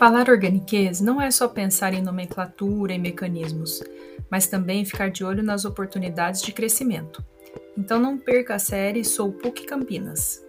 Falar 0.00 0.30
organiquez 0.30 0.98
não 0.98 1.20
é 1.20 1.30
só 1.30 1.46
pensar 1.46 1.92
em 1.92 2.00
nomenclatura 2.00 2.94
e 2.94 2.98
mecanismos, 2.98 3.84
mas 4.30 4.46
também 4.46 4.82
ficar 4.82 5.10
de 5.10 5.22
olho 5.22 5.42
nas 5.42 5.66
oportunidades 5.66 6.40
de 6.40 6.52
crescimento. 6.52 7.22
Então 7.76 8.00
não 8.00 8.16
perca 8.16 8.54
a 8.54 8.58
série 8.58 9.04
Sou 9.04 9.30
PUC 9.30 9.66
Campinas. 9.66 10.42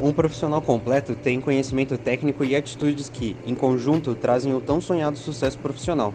Um 0.00 0.12
profissional 0.12 0.60
completo 0.60 1.14
tem 1.14 1.40
conhecimento 1.40 1.96
técnico 1.96 2.42
e 2.42 2.56
atitudes 2.56 3.08
que, 3.08 3.36
em 3.46 3.54
conjunto, 3.54 4.16
trazem 4.16 4.52
o 4.52 4.60
tão 4.60 4.80
sonhado 4.80 5.16
sucesso 5.16 5.56
profissional. 5.60 6.12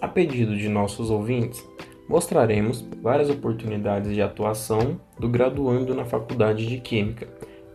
A 0.00 0.08
pedido 0.08 0.56
de 0.56 0.68
nossos 0.68 1.08
ouvintes, 1.08 1.64
mostraremos 2.08 2.84
várias 3.00 3.30
oportunidades 3.30 4.12
de 4.12 4.20
atuação 4.20 5.00
do 5.20 5.28
graduando 5.28 5.94
na 5.94 6.04
Faculdade 6.04 6.66
de 6.66 6.80
Química, 6.80 7.28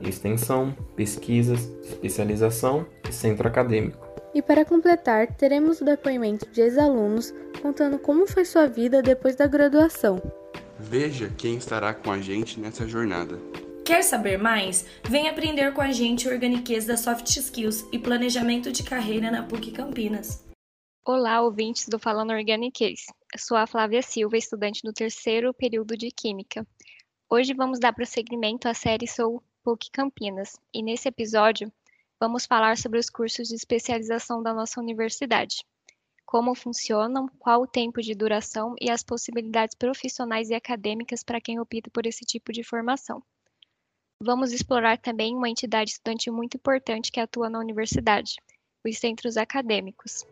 extensão, 0.10 0.76
pesquisas, 0.96 1.70
especialização 1.84 2.86
e 3.08 3.14
centro 3.14 3.48
acadêmico. 3.48 4.06
E 4.34 4.42
para 4.42 4.64
completar, 4.64 5.36
teremos 5.36 5.82
o 5.82 5.86
depoimento 5.86 6.50
de 6.50 6.62
ex-alunos 6.62 7.34
contando 7.62 8.00
como 8.00 8.26
foi 8.26 8.46
sua 8.46 8.68
vida 8.68 9.02
depois 9.02 9.36
da 9.36 9.46
graduação. 9.48 10.22
Veja 10.80 11.30
quem 11.38 11.58
estará 11.58 11.94
com 11.94 12.12
a 12.12 12.20
gente 12.20 12.60
nessa 12.60 12.88
jornada. 12.88 13.38
Quer 13.84 14.04
saber 14.04 14.38
mais? 14.38 14.86
Vem 15.04 15.28
aprender 15.28 15.74
com 15.74 15.82
a 15.82 15.92
gente 15.92 16.28
o 16.28 16.32
Organiquez 16.32 16.86
da 16.86 16.96
Soft 16.96 17.28
Skills 17.28 17.88
e 17.92 18.00
Planejamento 18.00 18.72
de 18.72 18.84
Carreira 18.84 19.30
na 19.30 19.44
PUC 19.44 19.72
Campinas. 19.72 20.46
Olá, 21.06 21.42
ouvintes 21.42 21.88
do 21.90 22.00
Falando 22.00 22.32
Organiquez. 22.32 23.06
Eu 23.34 23.40
sou 23.40 23.58
a 23.58 23.68
Flávia 23.68 24.02
Silva, 24.02 24.38
estudante 24.38 24.82
do 24.84 24.94
terceiro 24.94 25.54
período 25.54 25.98
de 25.98 26.10
Química. 26.10 26.66
Hoje 27.30 27.54
vamos 27.54 27.80
dar 27.80 27.92
prosseguimento 27.92 28.68
à 28.68 28.74
série 28.74 29.08
Sou 29.08 29.44
PUC 29.64 29.92
Campinas, 29.92 30.58
e 30.74 30.82
nesse 30.82 31.08
episódio 31.08 31.72
vamos 32.20 32.46
falar 32.46 32.78
sobre 32.78 33.00
os 33.00 33.10
cursos 33.10 33.48
de 33.48 33.56
especialização 33.56 34.42
da 34.42 34.54
nossa 34.54 34.80
universidade. 34.80 35.66
Como 36.26 36.56
funcionam, 36.56 37.28
qual 37.40 37.62
o 37.62 37.68
tempo 37.68 38.02
de 38.02 38.16
duração 38.16 38.74
e 38.80 38.90
as 38.90 39.04
possibilidades 39.04 39.76
profissionais 39.76 40.50
e 40.50 40.56
acadêmicas 40.56 41.24
para 41.24 41.42
quem 41.42 41.60
opta 41.60 41.90
por 41.92 42.06
esse 42.06 42.26
tipo 42.26 42.52
de 42.52 42.64
formação. 42.64 43.22
Vamos 44.20 44.52
explorar 44.52 44.98
também 44.98 45.36
uma 45.36 45.50
entidade 45.50 45.92
estudantil 45.92 46.34
muito 46.34 46.58
importante 46.58 47.12
que 47.12 47.20
atua 47.20 47.50
na 47.50 47.60
universidade, 47.60 48.36
os 48.86 48.98
centros 48.98 49.36
acadêmicos. 49.36 50.26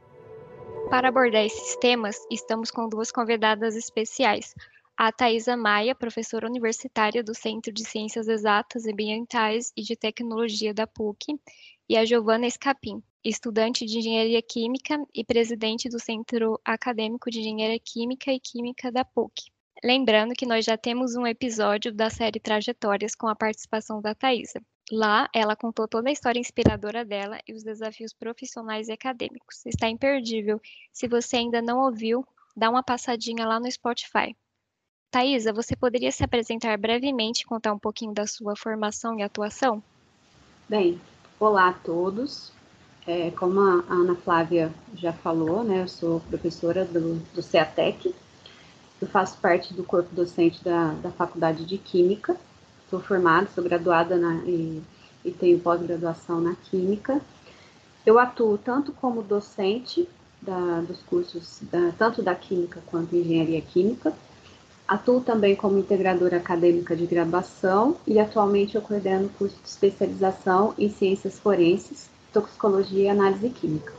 Para 0.89 1.09
abordar 1.09 1.43
esses 1.43 1.75
temas, 1.77 2.17
estamos 2.31 2.71
com 2.71 2.89
duas 2.89 3.11
convidadas 3.11 3.75
especiais, 3.75 4.55
a 5.01 5.13
Thaisa 5.13 5.55
Maia, 5.55 5.95
professora 5.95 6.45
universitária 6.45 7.23
do 7.23 7.33
Centro 7.33 7.71
de 7.71 7.85
Ciências 7.85 8.27
Exatas, 8.27 8.85
Ambientais 8.85 9.71
e 9.73 9.81
de 9.81 9.95
Tecnologia 9.95 10.73
da 10.73 10.85
PUC, 10.85 11.39
e 11.87 11.95
a 11.95 12.03
Giovana 12.03 12.45
Escapim, 12.45 13.01
estudante 13.23 13.85
de 13.85 13.99
Engenharia 13.99 14.41
Química 14.41 15.01
e 15.15 15.23
presidente 15.23 15.87
do 15.87 15.97
Centro 16.01 16.59
Acadêmico 16.65 17.31
de 17.31 17.39
Engenharia 17.39 17.79
Química 17.79 18.29
e 18.33 18.41
Química 18.41 18.91
da 18.91 19.05
PUC. 19.05 19.49
Lembrando 19.81 20.33
que 20.33 20.45
nós 20.45 20.65
já 20.65 20.75
temos 20.75 21.15
um 21.15 21.25
episódio 21.25 21.93
da 21.93 22.09
série 22.09 22.37
Trajetórias 22.37 23.15
com 23.15 23.29
a 23.29 23.35
participação 23.37 24.01
da 24.01 24.13
Thaisa. 24.13 24.61
Lá, 24.91 25.29
ela 25.33 25.55
contou 25.55 25.87
toda 25.87 26.09
a 26.09 26.11
história 26.11 26.41
inspiradora 26.41 27.05
dela 27.05 27.39
e 27.47 27.53
os 27.53 27.63
desafios 27.63 28.11
profissionais 28.11 28.89
e 28.89 28.91
acadêmicos. 28.91 29.65
Está 29.65 29.87
imperdível. 29.87 30.59
Se 30.91 31.07
você 31.07 31.37
ainda 31.37 31.61
não 31.61 31.79
ouviu, 31.85 32.27
dá 32.53 32.69
uma 32.69 32.83
passadinha 32.83 33.47
lá 33.47 33.61
no 33.61 33.71
Spotify. 33.71 34.35
Thaisa, 35.11 35.51
você 35.51 35.75
poderia 35.75 36.11
se 36.11 36.23
apresentar 36.23 36.77
brevemente 36.77 37.41
e 37.41 37.45
contar 37.45 37.73
um 37.73 37.79
pouquinho 37.79 38.13
da 38.13 38.27
sua 38.27 38.55
formação 38.55 39.17
e 39.17 39.23
atuação? 39.23 39.81
Bem, 40.67 41.01
olá 41.39 41.69
a 41.69 41.73
todos. 41.73 42.51
É, 43.07 43.31
como 43.31 43.59
a 43.59 43.83
Ana 43.89 44.13
Flávia 44.15 44.71
já 44.95 45.11
falou, 45.11 45.63
né, 45.63 45.81
eu 45.81 45.87
sou 45.87 46.19
professora 46.19 46.85
do, 46.85 47.15
do 47.33 47.41
CEATEC, 47.41 48.13
eu 49.01 49.07
faço 49.07 49.37
parte 49.39 49.73
do 49.73 49.83
corpo 49.83 50.13
docente 50.13 50.63
da, 50.63 50.91
da 50.93 51.09
Faculdade 51.09 51.65
de 51.65 51.79
Química, 51.79 52.37
sou 52.87 52.99
formada, 52.99 53.47
sou 53.55 53.63
graduada 53.63 54.15
na, 54.15 54.35
e, 54.45 54.83
e 55.25 55.31
tenho 55.31 55.59
pós-graduação 55.59 56.39
na 56.39 56.53
Química. 56.55 57.19
Eu 58.05 58.19
atuo 58.19 58.59
tanto 58.59 58.91
como 58.91 59.23
docente 59.23 60.07
da, 60.39 60.81
dos 60.81 61.01
cursos, 61.01 61.59
da, 61.63 61.91
tanto 61.97 62.21
da 62.21 62.35
Química 62.35 62.79
quanto 62.85 63.15
Engenharia 63.15 63.61
Química, 63.61 64.13
Atuo 64.89 65.21
também 65.21 65.55
como 65.55 65.77
integradora 65.77 66.37
acadêmica 66.37 66.95
de 66.95 67.05
graduação 67.05 67.95
e 68.07 68.19
atualmente 68.19 68.73
eu 68.73 68.81
coordeno 68.81 69.27
o 69.27 69.29
curso 69.29 69.55
de 69.61 69.69
especialização 69.69 70.73
em 70.79 70.89
ciências 70.89 71.37
forenses, 71.37 72.09
toxicologia 72.33 73.03
e 73.03 73.07
análise 73.07 73.51
química. 73.51 73.93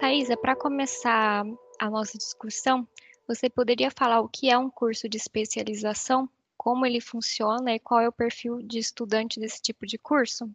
Thaisa, 0.00 0.34
para 0.34 0.56
começar 0.56 1.44
a 1.78 1.90
nossa 1.90 2.16
discussão, 2.16 2.88
você 3.28 3.50
poderia 3.50 3.90
falar 3.90 4.22
o 4.22 4.28
que 4.28 4.48
é 4.48 4.56
um 4.56 4.70
curso 4.70 5.10
de 5.10 5.18
especialização, 5.18 6.26
como 6.56 6.86
ele 6.86 7.02
funciona 7.02 7.74
e 7.74 7.78
qual 7.78 8.00
é 8.00 8.08
o 8.08 8.12
perfil 8.12 8.62
de 8.62 8.78
estudante 8.78 9.38
desse 9.38 9.60
tipo 9.60 9.84
de 9.84 9.98
curso? 9.98 10.48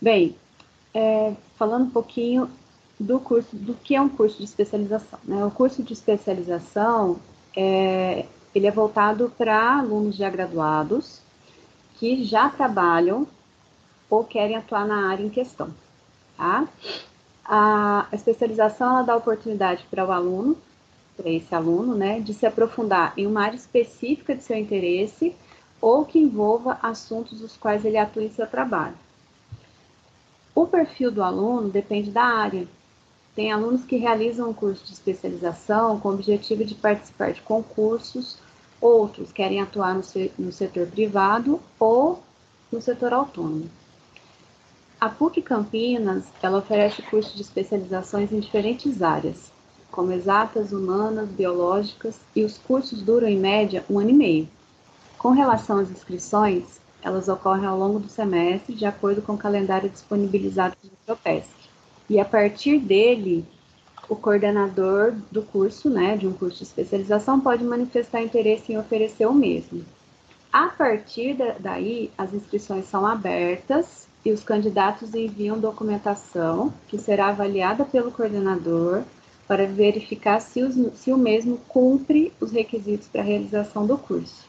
Bem, 0.00 0.36
é, 0.94 1.34
falando 1.56 1.86
um 1.86 1.90
pouquinho 1.90 2.48
do 3.00 3.18
curso, 3.18 3.56
do 3.56 3.74
que 3.74 3.96
é 3.96 4.00
um 4.00 4.08
curso 4.08 4.38
de 4.38 4.44
especialização. 4.44 5.18
Né? 5.24 5.44
O 5.44 5.50
curso 5.50 5.82
de 5.82 5.92
especialização 5.92 7.18
é, 7.56 8.26
ele 8.54 8.66
é 8.66 8.70
voltado 8.70 9.32
para 9.36 9.78
alunos 9.78 10.16
já 10.16 10.28
graduados 10.28 11.20
que 11.94 12.24
já 12.24 12.48
trabalham 12.48 13.26
ou 14.08 14.24
querem 14.24 14.56
atuar 14.56 14.86
na 14.86 15.10
área 15.10 15.22
em 15.22 15.28
questão, 15.28 15.70
tá? 16.36 16.66
A, 17.44 18.06
especialização 18.12 18.90
ela 18.90 19.02
dá 19.02 19.16
oportunidade 19.16 19.84
para 19.90 20.04
o 20.04 20.10
aluno, 20.10 20.56
para 21.16 21.30
esse 21.30 21.54
aluno, 21.54 21.94
né, 21.94 22.20
de 22.20 22.32
se 22.32 22.46
aprofundar 22.46 23.12
em 23.16 23.26
uma 23.26 23.42
área 23.42 23.56
específica 23.56 24.34
de 24.34 24.42
seu 24.42 24.56
interesse 24.56 25.34
ou 25.80 26.04
que 26.04 26.18
envolva 26.18 26.78
assuntos 26.82 27.40
dos 27.40 27.56
quais 27.56 27.84
ele 27.84 27.98
atua 27.98 28.22
em 28.22 28.30
seu 28.30 28.46
trabalho. 28.46 28.94
O 30.54 30.66
perfil 30.66 31.10
do 31.10 31.22
aluno 31.22 31.68
depende 31.68 32.10
da 32.10 32.24
área, 32.24 32.66
tem 33.34 33.52
alunos 33.52 33.84
que 33.84 33.96
realizam 33.96 34.50
um 34.50 34.54
curso 34.54 34.84
de 34.84 34.92
especialização 34.92 35.98
com 36.00 36.08
o 36.08 36.14
objetivo 36.14 36.64
de 36.64 36.74
participar 36.74 37.32
de 37.32 37.40
concursos, 37.42 38.38
outros 38.80 39.30
querem 39.30 39.60
atuar 39.60 39.94
no, 39.94 40.02
no 40.38 40.52
setor 40.52 40.86
privado 40.86 41.60
ou 41.78 42.22
no 42.72 42.80
setor 42.80 43.12
autônomo. 43.12 43.70
A 45.00 45.08
PUC 45.08 45.40
Campinas, 45.40 46.24
ela 46.42 46.58
oferece 46.58 47.00
cursos 47.02 47.34
de 47.34 47.42
especializações 47.42 48.32
em 48.32 48.40
diferentes 48.40 49.00
áreas, 49.00 49.50
como 49.90 50.12
exatas, 50.12 50.72
humanas, 50.72 51.28
biológicas, 51.28 52.20
e 52.36 52.44
os 52.44 52.58
cursos 52.58 53.00
duram 53.00 53.26
em 53.26 53.38
média 53.38 53.84
um 53.88 53.98
ano 53.98 54.10
e 54.10 54.14
meio. 54.14 54.48
Com 55.16 55.30
relação 55.30 55.78
às 55.78 55.90
inscrições, 55.90 56.80
elas 57.02 57.28
ocorrem 57.28 57.64
ao 57.64 57.78
longo 57.78 57.98
do 57.98 58.08
semestre, 58.08 58.74
de 58.74 58.84
acordo 58.84 59.22
com 59.22 59.32
o 59.32 59.38
calendário 59.38 59.88
disponibilizado 59.88 60.76
pelo 60.76 60.92
Propesc. 61.06 61.59
E 62.10 62.18
a 62.18 62.24
partir 62.24 62.80
dele, 62.80 63.46
o 64.08 64.16
coordenador 64.16 65.14
do 65.30 65.42
curso, 65.42 65.88
né, 65.88 66.16
de 66.16 66.26
um 66.26 66.32
curso 66.32 66.58
de 66.58 66.64
especialização, 66.64 67.38
pode 67.38 67.62
manifestar 67.62 68.20
interesse 68.20 68.72
em 68.72 68.76
oferecer 68.76 69.26
o 69.26 69.32
mesmo. 69.32 69.84
A 70.52 70.66
partir 70.66 71.36
daí, 71.60 72.10
as 72.18 72.34
inscrições 72.34 72.86
são 72.86 73.06
abertas 73.06 74.08
e 74.24 74.32
os 74.32 74.42
candidatos 74.42 75.14
enviam 75.14 75.60
documentação 75.60 76.74
que 76.88 76.98
será 76.98 77.28
avaliada 77.28 77.84
pelo 77.84 78.10
coordenador 78.10 79.04
para 79.46 79.68
verificar 79.68 80.40
se, 80.40 80.64
os, 80.64 80.74
se 80.98 81.12
o 81.12 81.16
mesmo 81.16 81.58
cumpre 81.68 82.32
os 82.40 82.50
requisitos 82.50 83.06
para 83.06 83.20
a 83.20 83.24
realização 83.24 83.86
do 83.86 83.96
curso. 83.96 84.48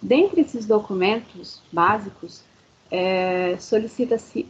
Dentre 0.00 0.42
esses 0.42 0.66
documentos 0.66 1.62
básicos, 1.72 2.42
é, 2.90 3.56
solicita-se 3.58 4.46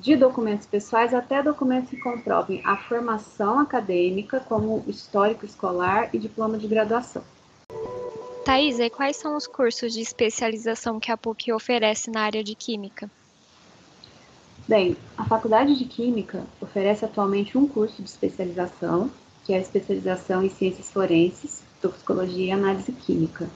de 0.00 0.14
documentos 0.14 0.66
pessoais 0.66 1.12
até 1.12 1.42
documentos 1.42 1.90
que 1.90 1.96
comprovem 1.96 2.62
a 2.64 2.76
formação 2.76 3.58
acadêmica, 3.58 4.38
como 4.40 4.84
histórico 4.86 5.44
escolar 5.44 6.08
e 6.12 6.18
diploma 6.18 6.56
de 6.56 6.68
graduação. 6.68 7.22
Thais, 8.44 8.78
e 8.78 8.88
quais 8.88 9.16
são 9.16 9.36
os 9.36 9.46
cursos 9.46 9.92
de 9.92 10.00
especialização 10.00 11.00
que 11.00 11.10
a 11.10 11.16
PUC 11.16 11.52
oferece 11.52 12.10
na 12.10 12.22
área 12.22 12.42
de 12.44 12.54
Química? 12.54 13.10
Bem, 14.66 14.96
a 15.16 15.24
Faculdade 15.24 15.76
de 15.76 15.84
Química 15.84 16.44
oferece 16.60 17.04
atualmente 17.04 17.58
um 17.58 17.66
curso 17.66 18.00
de 18.00 18.08
especialização, 18.08 19.10
que 19.44 19.52
é 19.52 19.56
a 19.56 19.60
especialização 19.60 20.42
em 20.42 20.48
Ciências 20.48 20.90
Forenses, 20.90 21.62
Toxicologia 21.82 22.46
e 22.46 22.52
Análise 22.52 22.92
Química. 22.92 23.48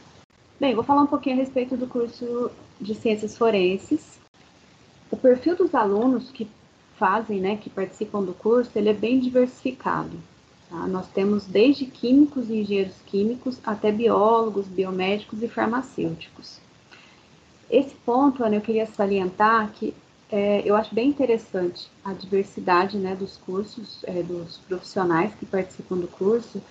Bem, 0.58 0.74
vou 0.74 0.84
falar 0.84 1.02
um 1.02 1.06
pouquinho 1.06 1.36
a 1.36 1.38
respeito 1.38 1.76
do 1.76 1.86
curso 1.86 2.50
de 2.80 2.94
Ciências 2.94 3.36
Forenses, 3.36 4.18
o 5.12 5.16
perfil 5.16 5.54
dos 5.54 5.74
alunos 5.74 6.30
que 6.30 6.48
fazem, 6.96 7.38
né, 7.38 7.56
que 7.56 7.68
participam 7.68 8.22
do 8.22 8.32
curso, 8.32 8.70
ele 8.74 8.88
é 8.88 8.94
bem 8.94 9.20
diversificado. 9.20 10.10
Tá? 10.70 10.86
Nós 10.86 11.06
temos 11.08 11.44
desde 11.44 11.84
químicos 11.84 12.48
e 12.48 12.60
engenheiros 12.60 12.96
químicos 13.06 13.60
até 13.62 13.92
biólogos, 13.92 14.66
biomédicos 14.66 15.42
e 15.42 15.48
farmacêuticos. 15.48 16.58
Esse 17.70 17.94
ponto, 18.06 18.42
Ana, 18.42 18.56
eu 18.56 18.60
queria 18.60 18.86
salientar 18.86 19.70
que 19.72 19.94
é, 20.30 20.62
eu 20.64 20.74
acho 20.74 20.94
bem 20.94 21.10
interessante 21.10 21.90
a 22.02 22.14
diversidade 22.14 22.96
né, 22.96 23.14
dos 23.14 23.36
cursos, 23.36 24.02
é, 24.04 24.22
dos 24.22 24.56
profissionais 24.66 25.34
que 25.34 25.44
participam 25.44 25.98
do 25.98 26.08
curso, 26.08 26.62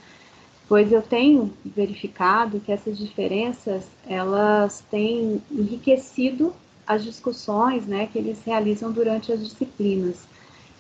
pois 0.68 0.92
eu 0.92 1.02
tenho 1.02 1.54
verificado 1.64 2.60
que 2.60 2.72
essas 2.72 2.98
diferenças 2.98 3.86
elas 4.08 4.84
têm 4.90 5.44
enriquecido 5.52 6.56
as 6.86 7.04
discussões 7.04 7.86
né, 7.86 8.08
que 8.08 8.18
eles 8.18 8.44
realizam 8.44 8.92
durante 8.92 9.32
as 9.32 9.40
disciplinas. 9.40 10.28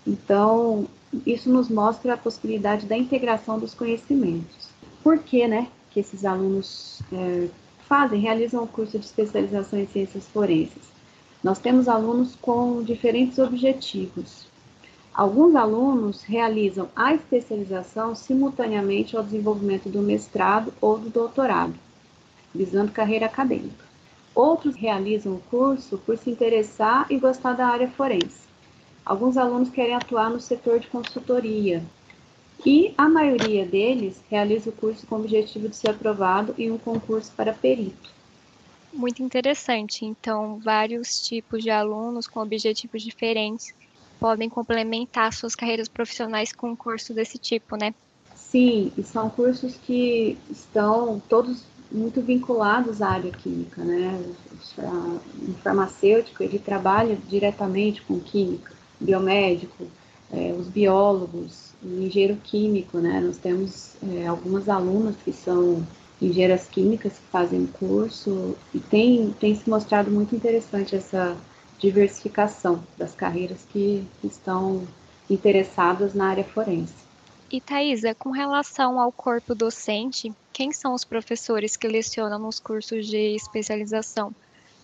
Então, 0.06 0.88
isso 1.26 1.50
nos 1.50 1.70
mostra 1.70 2.14
a 2.14 2.18
possibilidade 2.18 2.86
da 2.86 2.98
integração 2.98 3.60
dos 3.60 3.74
conhecimentos. 3.74 4.70
Por 5.04 5.20
que, 5.20 5.48
né, 5.48 5.68
que 5.90 6.00
esses 6.00 6.26
alunos 6.26 7.02
é, 7.12 7.48
fazem, 7.88 8.20
realizam 8.20 8.64
o 8.64 8.68
curso 8.68 8.98
de 8.98 9.06
especialização 9.06 9.80
em 9.80 9.88
ciências 9.88 10.28
forenses? 10.28 10.92
Nós 11.44 11.60
temos 11.60 11.88
alunos 11.88 12.36
com 12.36 12.84
diferentes 12.84 13.40
objetivos. 13.40 14.48
Alguns 15.14 15.56
alunos 15.56 16.24
realizam 16.24 16.88
a 16.96 17.14
especialização 17.14 18.16
simultaneamente 18.16 19.18
ao 19.18 19.24
desenvolvimento 19.24 19.90
do 19.90 20.02
mestrado 20.02 20.74
ou 20.80 20.98
do 20.98 21.10
doutorado, 21.10 21.74
visando 22.56 22.92
carreira 22.92 23.26
acadêmica. 23.26 23.91
Outros 24.42 24.76
realizam 24.76 25.36
o 25.36 25.42
curso 25.52 26.00
por 26.00 26.18
se 26.18 26.32
interessar 26.32 27.06
e 27.12 27.20
gostar 27.20 27.54
da 27.54 27.68
área 27.68 27.88
forense. 27.88 28.50
Alguns 29.06 29.38
alunos 29.38 29.70
querem 29.70 29.94
atuar 29.94 30.32
no 30.32 30.40
setor 30.40 30.80
de 30.80 30.88
consultoria. 30.88 31.84
E 32.66 32.92
a 32.98 33.08
maioria 33.08 33.68
deles 33.68 34.20
realiza 34.32 34.72
o 34.72 34.74
curso 34.74 35.06
com 35.06 35.18
o 35.18 35.20
objetivo 35.20 35.70
de 35.70 35.76
ser 35.76 35.92
aprovado 35.92 36.56
em 36.58 36.72
um 36.72 36.78
concurso 36.80 37.32
para 37.38 37.54
perito. 37.54 38.10
Muito 38.92 39.22
interessante. 39.22 40.06
Então, 40.06 40.58
vários 40.58 41.22
tipos 41.22 41.62
de 41.62 41.70
alunos 41.70 42.26
com 42.26 42.40
objetivos 42.40 43.04
diferentes 43.04 43.76
podem 44.20 44.50
complementar 44.50 45.32
suas 45.34 45.54
carreiras 45.54 45.88
profissionais 45.88 46.52
com 46.52 46.72
um 46.72 46.76
curso 46.76 47.14
desse 47.14 47.38
tipo, 47.38 47.76
né? 47.76 47.94
Sim, 48.34 48.92
e 48.98 49.04
são 49.04 49.30
cursos 49.30 49.76
que 49.78 50.36
estão 50.50 51.22
todos 51.30 51.64
muito 51.92 52.22
vinculados 52.22 53.02
à 53.02 53.10
área 53.10 53.32
química, 53.32 53.84
né? 53.84 54.20
O 54.58 55.54
farmacêutico, 55.64 56.42
ele 56.42 56.60
trabalha 56.60 57.18
diretamente 57.28 58.02
com 58.04 58.20
química, 58.20 58.74
biomédico, 59.00 59.88
é, 60.32 60.54
os 60.58 60.68
biólogos, 60.68 61.74
o 61.84 62.04
engenheiro 62.04 62.38
químico, 62.44 63.00
né? 63.00 63.20
Nós 63.20 63.38
temos 63.38 63.96
é, 64.02 64.28
algumas 64.28 64.70
alunas 64.70 65.16
que 65.18 65.34
são 65.34 65.86
engenheiras 66.22 66.68
químicas 66.68 67.14
que 67.14 67.26
fazem 67.32 67.66
curso 67.66 68.56
e 68.74 68.80
tem, 68.80 69.32
tem 69.40 69.56
se 69.56 69.70
mostrado 69.70 70.12
muito 70.12 70.36
interessante 70.36 70.96
essa 70.96 71.36
diversificação 71.80 72.84
das 72.98 73.16
carreiras 73.16 73.66
que 73.72 74.08
estão 74.24 74.84
interessadas 75.30 76.14
na 76.14 76.28
área 76.28 76.44
forense. 76.44 77.11
E 77.52 77.60
Thaisa, 77.60 78.16
com 78.16 78.32
relação 78.32 78.98
ao 78.98 79.12
corpo 79.12 79.54
docente, 79.54 80.32
quem 80.54 80.72
são 80.72 80.94
os 80.94 81.04
professores 81.04 81.76
que 81.76 81.86
lecionam 81.86 82.40
nos 82.40 82.60
cursos 82.60 83.06
de 83.06 83.36
especialização? 83.36 84.34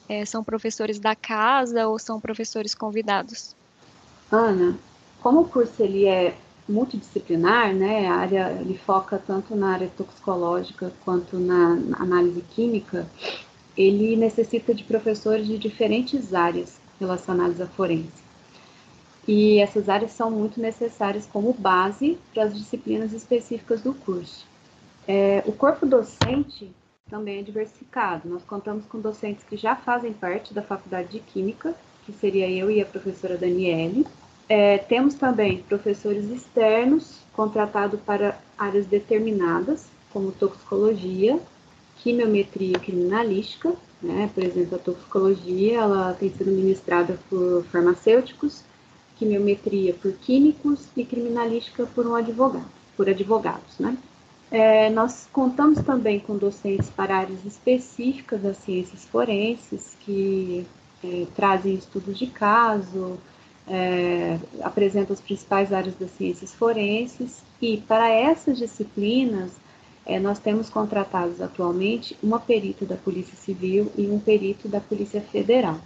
É, 0.09 0.25
são 0.25 0.43
professores 0.43 0.99
da 0.99 1.15
casa 1.15 1.87
ou 1.87 1.97
são 1.97 2.19
professores 2.19 2.75
convidados? 2.75 3.55
Ana, 4.29 4.77
como 5.21 5.41
o 5.41 5.47
curso 5.47 5.81
ele 5.81 6.07
é 6.07 6.35
multidisciplinar, 6.67 7.73
né, 7.73 8.05
a 8.07 8.15
área 8.15 8.57
ele 8.59 8.77
foca 8.77 9.17
tanto 9.17 9.55
na 9.55 9.71
área 9.71 9.89
toxicológica 9.95 10.91
quanto 11.05 11.39
na, 11.39 11.73
na 11.73 11.97
análise 11.99 12.41
química, 12.41 13.07
ele 13.77 14.17
necessita 14.17 14.73
de 14.73 14.83
professores 14.83 15.47
de 15.47 15.57
diferentes 15.57 16.33
áreas 16.33 16.81
relacionadas 16.99 17.61
à 17.61 17.67
forense. 17.67 18.26
E 19.27 19.59
essas 19.59 19.89
áreas 19.89 20.12
são 20.12 20.31
muito 20.31 20.62
necessárias 20.62 21.25
como 21.25 21.53
base 21.53 22.18
para 22.33 22.44
as 22.44 22.57
disciplinas 22.57 23.12
específicas 23.12 23.81
do 23.81 23.94
curso. 23.94 24.45
É, 25.07 25.44
o 25.45 25.51
corpo 25.51 25.85
docente 25.85 26.71
também 27.09 27.39
é 27.39 27.41
diversificado. 27.41 28.29
Nós 28.29 28.44
contamos 28.44 28.85
com 28.85 29.00
docentes 29.00 29.44
que 29.44 29.57
já 29.57 29.75
fazem 29.75 30.13
parte 30.13 30.53
da 30.53 30.62
Faculdade 30.62 31.09
de 31.09 31.19
Química, 31.19 31.75
que 32.06 32.13
seria 32.13 32.50
eu 32.50 32.71
e 32.71 32.81
a 32.81 32.85
professora 32.85 33.38
Daniele. 33.38 34.06
É, 34.47 34.77
temos 34.77 35.15
também 35.15 35.62
professores 35.63 36.30
externos 36.30 37.19
contratados 37.33 38.00
para 38.01 38.39
áreas 38.57 38.85
determinadas, 38.85 39.88
como 40.12 40.31
toxicologia, 40.31 41.39
quimiometria 41.97 42.77
e 42.77 42.80
criminalística. 42.80 43.73
Né? 44.01 44.30
Por 44.33 44.44
exemplo, 44.44 44.75
a 44.75 44.80
toxicologia 44.80 45.80
ela 45.80 46.13
tem 46.13 46.30
sido 46.30 46.51
ministrada 46.51 47.19
por 47.30 47.63
farmacêuticos, 47.65 48.63
quimiometria 49.17 49.93
por 49.93 50.13
químicos 50.13 50.87
e 50.95 51.03
criminalística 51.03 51.85
por 51.87 52.05
um 52.05 52.15
advogado, 52.15 52.65
por 52.95 53.09
advogados, 53.09 53.77
né? 53.79 53.97
É, 54.49 54.89
nós 54.89 55.27
contamos 55.33 55.81
também 55.81 56.19
com 56.19 56.37
docentes 56.37 56.89
para 56.89 57.17
áreas 57.17 57.43
específicas 57.45 58.41
das 58.41 58.57
ciências 58.57 59.03
forenses, 59.03 59.97
que 60.05 60.65
é, 61.03 61.25
trazem 61.35 61.75
estudos 61.75 62.17
de 62.17 62.27
caso, 62.27 63.17
é, 63.67 64.39
apresentam 64.61 65.13
as 65.13 65.19
principais 65.19 65.73
áreas 65.73 65.95
das 65.95 66.11
ciências 66.11 66.53
forenses, 66.53 67.41
e 67.61 67.77
para 67.77 68.09
essas 68.09 68.57
disciplinas, 68.57 69.51
é, 70.05 70.17
nós 70.17 70.39
temos 70.39 70.69
contratados 70.69 71.41
atualmente 71.41 72.17
uma 72.23 72.39
perita 72.39 72.85
da 72.85 72.95
Polícia 72.95 73.35
Civil 73.35 73.91
e 73.97 74.07
um 74.07 74.19
perito 74.19 74.69
da 74.69 74.79
Polícia 74.79 75.19
Federal. 75.19 75.77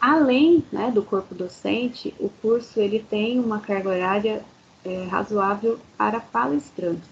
Além 0.00 0.64
né, 0.70 0.90
do 0.90 1.02
corpo 1.02 1.34
docente, 1.34 2.14
o 2.20 2.28
curso 2.28 2.80
ele 2.80 3.00
tem 3.00 3.40
uma 3.40 3.60
carga 3.60 3.88
horária 3.88 4.44
é, 4.84 5.04
razoável 5.04 5.78
para 5.96 6.20
palestrantes. 6.20 7.08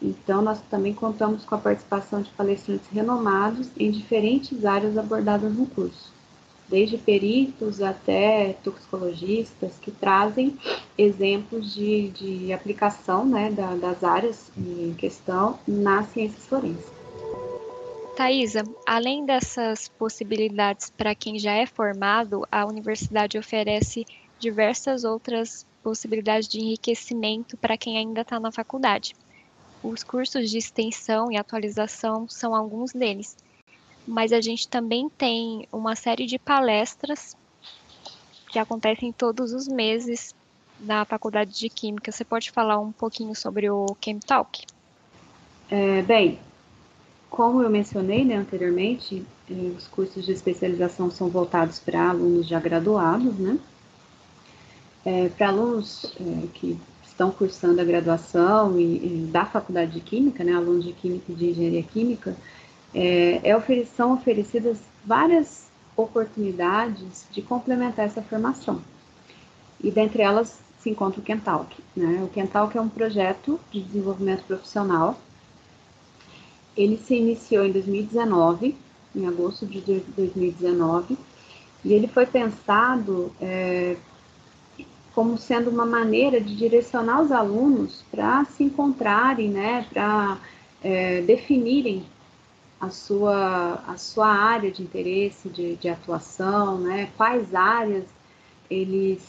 Então, 0.00 0.42
nós 0.42 0.60
também 0.70 0.94
contamos 0.94 1.44
com 1.44 1.54
a 1.54 1.58
participação 1.58 2.22
de 2.22 2.30
palestrantes 2.30 2.88
renomados 2.92 3.68
em 3.76 3.90
diferentes 3.90 4.64
áreas 4.64 4.96
abordadas 4.96 5.52
no 5.52 5.66
curso, 5.66 6.12
desde 6.68 6.96
peritos 6.96 7.82
até 7.82 8.52
toxicologistas, 8.62 9.72
que 9.80 9.90
trazem 9.90 10.56
exemplos 10.96 11.74
de, 11.74 12.10
de 12.10 12.52
aplicação 12.52 13.24
né, 13.24 13.50
da, 13.50 13.74
das 13.74 14.04
áreas 14.04 14.50
em 14.56 14.94
questão 14.94 15.58
nas 15.66 16.06
ciências 16.12 16.46
forenses. 16.46 16.97
Thaisa, 18.18 18.64
além 18.84 19.24
dessas 19.24 19.88
possibilidades 19.90 20.90
para 20.90 21.14
quem 21.14 21.38
já 21.38 21.52
é 21.52 21.64
formado, 21.66 22.44
a 22.50 22.66
universidade 22.66 23.38
oferece 23.38 24.04
diversas 24.40 25.04
outras 25.04 25.64
possibilidades 25.84 26.48
de 26.48 26.58
enriquecimento 26.58 27.56
para 27.56 27.78
quem 27.78 27.96
ainda 27.96 28.22
está 28.22 28.40
na 28.40 28.50
faculdade. 28.50 29.14
Os 29.84 30.02
cursos 30.02 30.50
de 30.50 30.58
extensão 30.58 31.30
e 31.30 31.36
atualização 31.36 32.28
são 32.28 32.56
alguns 32.56 32.92
deles, 32.92 33.36
mas 34.04 34.32
a 34.32 34.40
gente 34.40 34.66
também 34.66 35.08
tem 35.10 35.68
uma 35.72 35.94
série 35.94 36.26
de 36.26 36.40
palestras 36.40 37.36
que 38.50 38.58
acontecem 38.58 39.12
todos 39.12 39.52
os 39.52 39.68
meses 39.68 40.34
na 40.80 41.04
Faculdade 41.04 41.56
de 41.56 41.68
Química. 41.68 42.10
Você 42.10 42.24
pode 42.24 42.50
falar 42.50 42.80
um 42.80 42.90
pouquinho 42.90 43.36
sobre 43.36 43.70
o 43.70 43.86
ChemTalk? 44.02 44.66
É, 45.70 46.02
bem, 46.02 46.40
como 47.38 47.62
eu 47.62 47.70
mencionei 47.70 48.24
né, 48.24 48.34
anteriormente, 48.34 49.24
eh, 49.48 49.70
os 49.78 49.86
cursos 49.86 50.26
de 50.26 50.32
especialização 50.32 51.08
são 51.08 51.28
voltados 51.28 51.78
para 51.78 52.10
alunos 52.10 52.48
já 52.48 52.58
graduados, 52.58 53.38
né? 53.38 53.60
É, 55.04 55.28
para 55.28 55.50
alunos 55.50 56.12
é, 56.20 56.48
que 56.52 56.76
estão 57.04 57.30
cursando 57.30 57.80
a 57.80 57.84
graduação 57.84 58.76
e, 58.76 58.96
e, 58.96 59.30
da 59.30 59.46
faculdade 59.46 59.92
de 59.92 60.00
Química, 60.00 60.42
né, 60.42 60.52
alunos 60.52 60.84
de 60.84 60.92
Química 60.92 61.30
e 61.30 61.34
de 61.36 61.50
Engenharia 61.50 61.82
Química, 61.84 62.36
é, 62.92 63.40
é 63.48 63.84
são 63.84 64.14
oferecidas 64.14 64.78
várias 65.04 65.68
oportunidades 65.96 67.24
de 67.30 67.40
complementar 67.40 68.06
essa 68.06 68.20
formação. 68.20 68.82
E 69.80 69.92
dentre 69.92 70.22
elas 70.22 70.58
se 70.80 70.90
encontra 70.90 71.20
o 71.20 71.22
Kentalk. 71.22 71.76
Né? 71.94 72.20
O 72.24 72.26
Kentalk 72.26 72.76
é 72.76 72.80
um 72.80 72.88
projeto 72.88 73.60
de 73.70 73.80
desenvolvimento 73.80 74.42
profissional 74.42 75.16
ele 76.78 76.96
se 76.96 77.16
iniciou 77.16 77.66
em 77.66 77.72
2019, 77.72 78.76
em 79.14 79.26
agosto 79.26 79.66
de 79.66 79.80
2019, 79.80 81.18
e 81.84 81.92
ele 81.92 82.06
foi 82.06 82.24
pensado 82.24 83.32
é, 83.40 83.96
como 85.12 85.36
sendo 85.36 85.70
uma 85.70 85.84
maneira 85.84 86.40
de 86.40 86.54
direcionar 86.54 87.20
os 87.20 87.32
alunos 87.32 88.04
para 88.12 88.44
se 88.44 88.62
encontrarem, 88.62 89.48
né, 89.48 89.84
para 89.92 90.38
é, 90.80 91.20
definirem 91.22 92.04
a 92.80 92.90
sua, 92.90 93.82
a 93.84 93.96
sua 93.96 94.28
área 94.28 94.70
de 94.70 94.80
interesse, 94.80 95.48
de, 95.48 95.74
de 95.74 95.88
atuação, 95.88 96.78
né, 96.78 97.10
quais 97.16 97.52
áreas 97.52 98.04
eles 98.70 99.26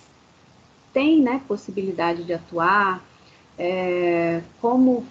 têm 0.93 1.19
né, 1.19 1.41
possibilidade 1.47 2.23
de 2.23 2.33
atuar, 2.33 3.03
é, 3.57 4.43
como 4.61 5.03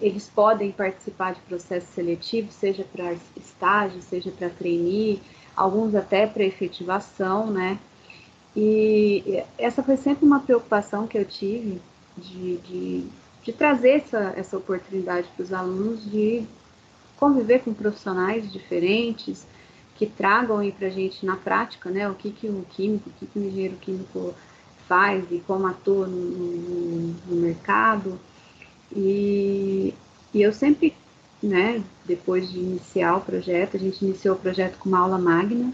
eles 0.00 0.28
podem 0.28 0.72
participar 0.72 1.34
de 1.34 1.40
processo 1.40 1.86
seletivo, 1.94 2.50
seja 2.50 2.84
para 2.84 3.14
estágio, 3.36 4.00
seja 4.02 4.30
para 4.30 4.48
trainee, 4.48 5.20
alguns 5.54 5.94
até 5.94 6.26
para 6.26 6.42
efetivação, 6.42 7.50
né? 7.50 7.78
E 8.56 9.42
essa 9.56 9.82
foi 9.82 9.96
sempre 9.96 10.24
uma 10.24 10.40
preocupação 10.40 11.06
que 11.06 11.16
eu 11.16 11.24
tive 11.24 11.80
de, 12.16 12.56
de, 12.58 13.06
de 13.44 13.52
trazer 13.52 14.02
essa, 14.02 14.34
essa 14.36 14.56
oportunidade 14.56 15.28
para 15.36 15.42
os 15.42 15.52
alunos 15.52 16.10
de 16.10 16.44
conviver 17.16 17.60
com 17.60 17.72
profissionais 17.72 18.50
diferentes, 18.50 19.46
que 19.96 20.06
tragam 20.06 20.58
aí 20.58 20.72
para 20.72 20.86
a 20.88 20.90
gente 20.90 21.26
na 21.26 21.36
prática, 21.36 21.90
né, 21.90 22.08
o 22.08 22.14
que, 22.14 22.30
que 22.30 22.48
o 22.48 22.64
químico, 22.70 23.10
o 23.10 23.12
que, 23.12 23.26
que 23.26 23.38
o 23.38 23.44
engenheiro 23.44 23.76
químico 23.76 24.34
faz 24.88 25.24
e 25.30 25.38
como 25.46 25.66
atua 25.66 26.06
no, 26.06 26.16
no, 26.16 27.16
no 27.28 27.36
mercado. 27.36 28.18
E, 28.90 29.49
e 30.32 30.42
eu 30.42 30.52
sempre, 30.52 30.94
né, 31.42 31.82
depois 32.04 32.50
de 32.50 32.58
iniciar 32.58 33.16
o 33.16 33.20
projeto, 33.20 33.76
a 33.76 33.80
gente 33.80 34.04
iniciou 34.04 34.36
o 34.36 34.38
projeto 34.38 34.78
com 34.78 34.88
uma 34.88 35.00
aula 35.00 35.18
magna, 35.18 35.72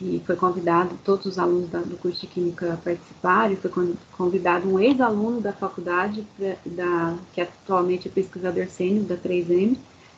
e 0.00 0.20
foi 0.26 0.36
convidado 0.36 0.98
todos 1.04 1.24
os 1.26 1.38
alunos 1.38 1.70
da, 1.70 1.80
do 1.80 1.96
curso 1.96 2.22
de 2.22 2.26
Química 2.26 2.74
a 2.74 2.76
participar, 2.76 3.52
e 3.52 3.56
foi 3.56 3.70
convidado 4.16 4.68
um 4.68 4.78
ex-aluno 4.78 5.40
da 5.40 5.52
faculdade, 5.52 6.26
pra, 6.36 6.56
da, 6.66 7.16
que 7.32 7.40
atualmente 7.40 8.08
é 8.08 8.10
pesquisador 8.10 8.66
sênior 8.68 9.04
da 9.04 9.16
3M, 9.16 9.76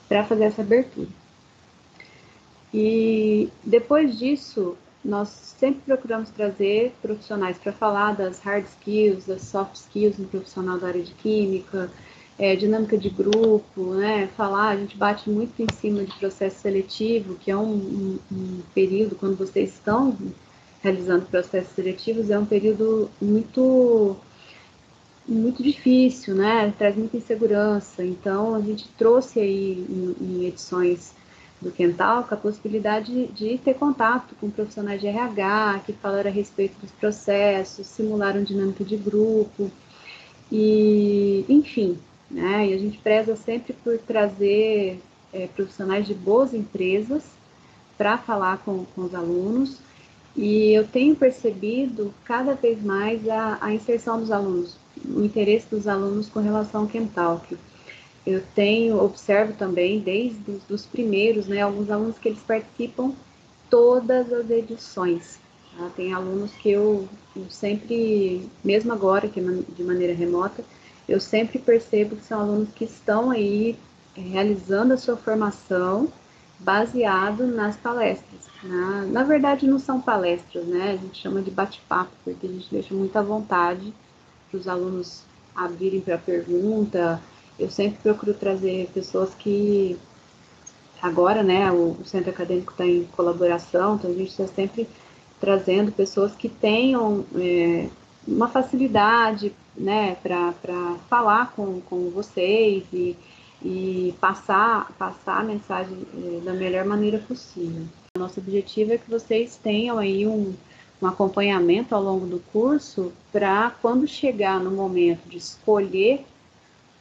para 0.08 0.25
fazer 0.25 0.44
essa 0.44 0.62
abertura. 0.62 1.08
E 2.72 3.48
depois 3.64 4.18
disso, 4.18 4.76
nós 5.04 5.28
sempre 5.28 5.80
procuramos 5.86 6.30
trazer 6.30 6.92
profissionais 7.00 7.56
para 7.58 7.72
falar 7.72 8.12
das 8.16 8.40
hard 8.40 8.66
skills, 8.66 9.26
das 9.26 9.42
soft 9.42 9.76
skills 9.76 10.18
no 10.18 10.26
profissional 10.26 10.78
da 10.78 10.88
área 10.88 11.02
de 11.02 11.12
química, 11.12 11.90
é, 12.38 12.54
dinâmica 12.54 12.98
de 12.98 13.08
grupo, 13.08 13.94
né? 13.94 14.28
Falar, 14.36 14.70
a 14.70 14.76
gente 14.76 14.96
bate 14.96 15.30
muito 15.30 15.60
em 15.62 15.66
cima 15.72 16.04
de 16.04 16.12
processo 16.14 16.60
seletivo, 16.60 17.36
que 17.36 17.50
é 17.50 17.56
um, 17.56 17.72
um, 17.72 18.18
um 18.30 18.62
período, 18.74 19.16
quando 19.16 19.36
vocês 19.36 19.72
estão 19.72 20.16
realizando 20.82 21.26
processos 21.26 21.74
seletivos, 21.74 22.30
é 22.30 22.38
um 22.38 22.46
período 22.46 23.10
muito 23.20 24.16
muito 25.28 25.60
difícil, 25.60 26.36
né? 26.36 26.72
Traz 26.78 26.94
muita 26.96 27.16
insegurança. 27.16 28.04
Então, 28.04 28.54
a 28.54 28.60
gente 28.60 28.86
trouxe 28.96 29.40
aí 29.40 29.84
em, 29.88 30.16
em 30.20 30.46
edições 30.46 31.14
do 31.60 31.72
Kentalca 31.72 32.34
a 32.34 32.38
possibilidade 32.38 33.12
de, 33.12 33.26
de, 33.28 33.58
ter 33.58 33.74
contato 33.74 34.34
com 34.40 34.50
profissionais 34.50 35.00
de 35.00 35.06
RH 35.06 35.82
que 35.86 35.92
falaram 35.94 36.30
a 36.30 36.32
respeito 36.32 36.78
dos 36.80 36.90
processos, 36.92 37.86
simularam 37.86 38.44
dinâmica 38.44 38.84
de 38.84 38.96
grupo 38.96 39.70
e, 40.52 41.44
enfim, 41.48 41.98
né? 42.30 42.68
E 42.68 42.75
a 42.75 42.78
gente 42.78 42.99
preza 42.99 43.37
sempre 43.37 43.73
por 43.73 43.99
trazer 43.99 45.00
é, 45.33 45.47
profissionais 45.49 46.06
de 46.06 46.14
boas 46.14 46.54
empresas 46.54 47.23
para 47.97 48.18
falar 48.18 48.59
com, 48.59 48.85
com 48.95 49.02
os 49.02 49.14
alunos 49.14 49.80
e 50.37 50.75
eu 50.75 50.87
tenho 50.87 51.16
percebido 51.16 52.12
cada 52.25 52.54
vez 52.54 52.83
mais 52.83 53.26
a, 53.26 53.56
a 53.59 53.73
inserção 53.73 54.21
dos 54.21 54.30
alunos, 54.30 54.76
o 55.02 55.25
interesse 55.25 55.66
dos 55.71 55.88
alunos 55.88 56.28
com 56.28 56.40
relação 56.40 56.83
ao 56.83 56.87
Kentalk. 56.87 57.56
Eu 58.26 58.42
tenho, 58.54 59.02
observo 59.02 59.54
também, 59.54 59.99
desde 60.00 60.50
os 60.50 60.62
dos 60.64 60.85
primeiros, 60.85 61.47
né, 61.47 61.62
alguns 61.62 61.90
alunos 61.90 62.18
que 62.18 62.28
eles 62.28 62.40
participam 62.40 63.14
todas 63.71 64.30
as 64.30 64.50
edições. 64.50 65.38
Tá? 65.75 65.90
Tem 65.97 66.12
alunos 66.12 66.52
que 66.52 66.71
eu, 66.71 67.09
eu 67.35 67.47
sempre, 67.49 68.47
mesmo 68.62 68.92
agora, 68.92 69.28
que 69.28 69.40
é 69.40 69.42
de 69.42 69.85
maneira 69.85 70.12
remota, 70.12 70.62
eu 71.08 71.20
sempre 71.20 71.58
percebo 71.58 72.16
que 72.16 72.25
são 72.25 72.40
alunos 72.40 72.68
que 72.75 72.84
estão 72.84 73.30
aí 73.30 73.78
realizando 74.14 74.94
a 74.94 74.96
sua 74.96 75.16
formação 75.16 76.08
baseado 76.58 77.46
nas 77.46 77.76
palestras. 77.76 78.46
Na, 78.62 79.02
na 79.02 79.25
verdade, 79.25 79.66
não 79.66 79.78
são 79.78 80.00
palestras, 80.00 80.66
né? 80.66 80.92
A 80.92 80.96
gente 80.96 81.20
chama 81.20 81.42
de 81.42 81.50
bate-papo, 81.50 82.10
porque 82.25 82.46
a 82.46 82.50
gente 82.50 82.68
deixa 82.70 82.94
muita 82.94 83.22
vontade 83.22 83.92
para 84.50 84.58
os 84.58 84.66
alunos 84.66 85.22
abrirem 85.54 86.00
para 86.00 86.18
pergunta. 86.18 87.20
Eu 87.58 87.70
sempre 87.70 87.98
procuro 88.02 88.34
trazer 88.34 88.90
pessoas 88.92 89.34
que 89.34 89.98
agora, 91.00 91.42
né, 91.42 91.70
o, 91.70 91.96
o 92.00 92.04
centro 92.04 92.30
acadêmico 92.30 92.72
está 92.72 92.86
em 92.86 93.04
colaboração, 93.16 93.96
então 93.96 94.10
a 94.10 94.14
gente 94.14 94.30
está 94.30 94.46
sempre 94.46 94.88
trazendo 95.40 95.92
pessoas 95.92 96.34
que 96.34 96.48
tenham 96.48 97.25
é, 97.36 97.88
uma 98.26 98.49
facilidade, 98.49 99.52
né, 99.76 100.16
para 100.23 100.52
falar 101.09 101.52
com, 101.52 101.80
com 101.83 102.11
vocês 102.11 102.85
e, 102.92 103.16
e 103.62 104.14
passar, 104.21 104.92
passar 104.99 105.40
a 105.40 105.45
mensagem 105.45 106.06
é, 106.14 106.40
da 106.45 106.52
melhor 106.52 106.85
maneira 106.85 107.18
possível. 107.18 107.87
Nosso 108.18 108.40
objetivo 108.40 108.92
é 108.92 108.99
que 108.99 109.11
vocês 109.11 109.56
tenham 109.56 109.99
aí 109.99 110.26
um, 110.26 110.54
um 111.00 111.06
acompanhamento 111.06 111.95
ao 111.95 112.02
longo 112.02 112.26
do 112.26 112.40
curso 112.52 113.12
para 113.30 113.71
quando 113.83 114.09
chegar 114.09 114.59
no 114.59 114.71
momento 114.71 115.28
de 115.28 115.37
escolher 115.37 116.25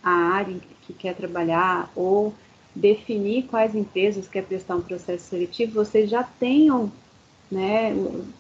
a 0.03 0.12
área 0.12 0.60
que 0.82 0.94
quer 0.94 1.15
trabalhar 1.15 1.89
ou 1.96 2.34
definir 2.75 3.44
quais 3.44 3.74
empresas 3.74 4.27
quer 4.27 4.44
prestar 4.44 4.75
um 4.75 4.82
processo 4.82 5.29
seletivo, 5.29 5.74
vocês 5.74 6.10
já 6.10 6.24
tenham 6.24 6.91
né, 7.51 7.93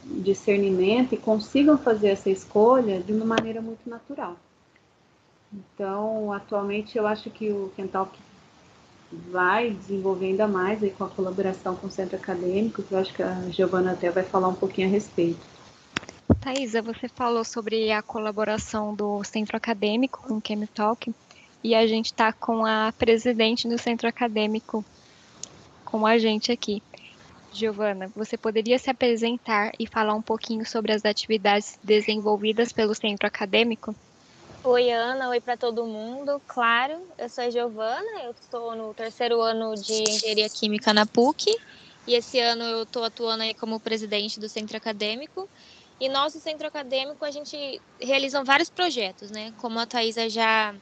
discernimento 0.03 1.13
e 1.13 1.17
consigam 1.17 1.77
fazer 1.77 2.09
essa 2.09 2.29
escolha 2.29 2.99
de 2.99 3.13
uma 3.13 3.25
maneira 3.25 3.61
muito 3.61 3.89
natural. 3.89 4.35
Então, 5.53 6.33
atualmente 6.33 6.97
eu 6.97 7.07
acho 7.07 7.29
que 7.29 7.49
o 7.49 7.71
Kentalk 7.75 8.17
vai 9.31 9.69
desenvolver 9.69 10.27
ainda 10.27 10.47
mais 10.47 10.83
aí 10.83 10.89
com 10.89 11.03
a 11.03 11.09
colaboração 11.09 11.75
com 11.75 11.87
o 11.87 11.91
centro 11.91 12.17
acadêmico, 12.17 12.83
que 12.83 12.91
eu 12.91 12.97
acho 12.97 13.13
que 13.13 13.23
a 13.23 13.49
Giovana 13.49 13.93
até 13.93 14.09
vai 14.09 14.23
falar 14.23 14.47
um 14.47 14.55
pouquinho 14.55 14.87
a 14.87 14.91
respeito. 14.91 15.39
Thaisa, 16.41 16.81
você 16.81 17.07
falou 17.07 17.43
sobre 17.43 17.91
a 17.91 18.01
colaboração 18.01 18.93
do 18.93 19.23
centro 19.23 19.55
acadêmico 19.55 20.23
com 20.27 20.37
o 20.37 20.41
Chemitalk 20.45 21.13
e 21.63 21.73
a 21.73 21.87
gente 21.87 22.07
está 22.07 22.33
com 22.33 22.65
a 22.65 22.93
presidente 22.97 23.67
do 23.67 23.77
centro 23.77 24.07
acadêmico 24.07 24.83
com 25.83 26.05
a 26.05 26.17
gente 26.17 26.51
aqui. 26.51 26.81
Giovana, 27.55 28.11
você 28.15 28.37
poderia 28.37 28.77
se 28.77 28.89
apresentar 28.89 29.71
e 29.79 29.87
falar 29.87 30.13
um 30.13 30.21
pouquinho 30.21 30.65
sobre 30.65 30.91
as 30.91 31.05
atividades 31.05 31.77
desenvolvidas 31.83 32.71
pelo 32.73 32.93
centro 32.93 33.25
acadêmico? 33.25 33.95
Oi, 34.63 34.91
Ana. 34.91 35.29
Oi 35.29 35.39
para 35.39 35.55
todo 35.55 35.85
mundo. 35.85 36.41
Claro, 36.47 37.07
eu 37.17 37.29
sou 37.29 37.43
a 37.43 37.49
Giovana, 37.49 38.23
eu 38.23 38.31
estou 38.31 38.75
no 38.75 38.93
terceiro 38.93 39.41
ano 39.41 39.73
de 39.75 40.03
Engenharia 40.09 40.49
Química 40.49 40.93
na 40.93 41.05
PUC 41.05 41.45
e 42.07 42.15
esse 42.15 42.39
ano 42.39 42.63
eu 42.63 42.83
estou 42.83 43.03
atuando 43.03 43.43
aí 43.43 43.53
como 43.53 43.79
presidente 43.79 44.39
do 44.39 44.49
centro 44.49 44.75
acadêmico. 44.75 45.49
E 45.99 46.09
nosso 46.09 46.39
centro 46.41 46.67
acadêmico, 46.67 47.23
a 47.23 47.31
gente 47.31 47.81
realiza 48.01 48.43
vários 48.43 48.69
projetos, 48.69 49.31
né? 49.31 49.53
Como 49.57 49.79
a 49.79 49.85
Thaisa 49.85 50.29
já 50.29 50.75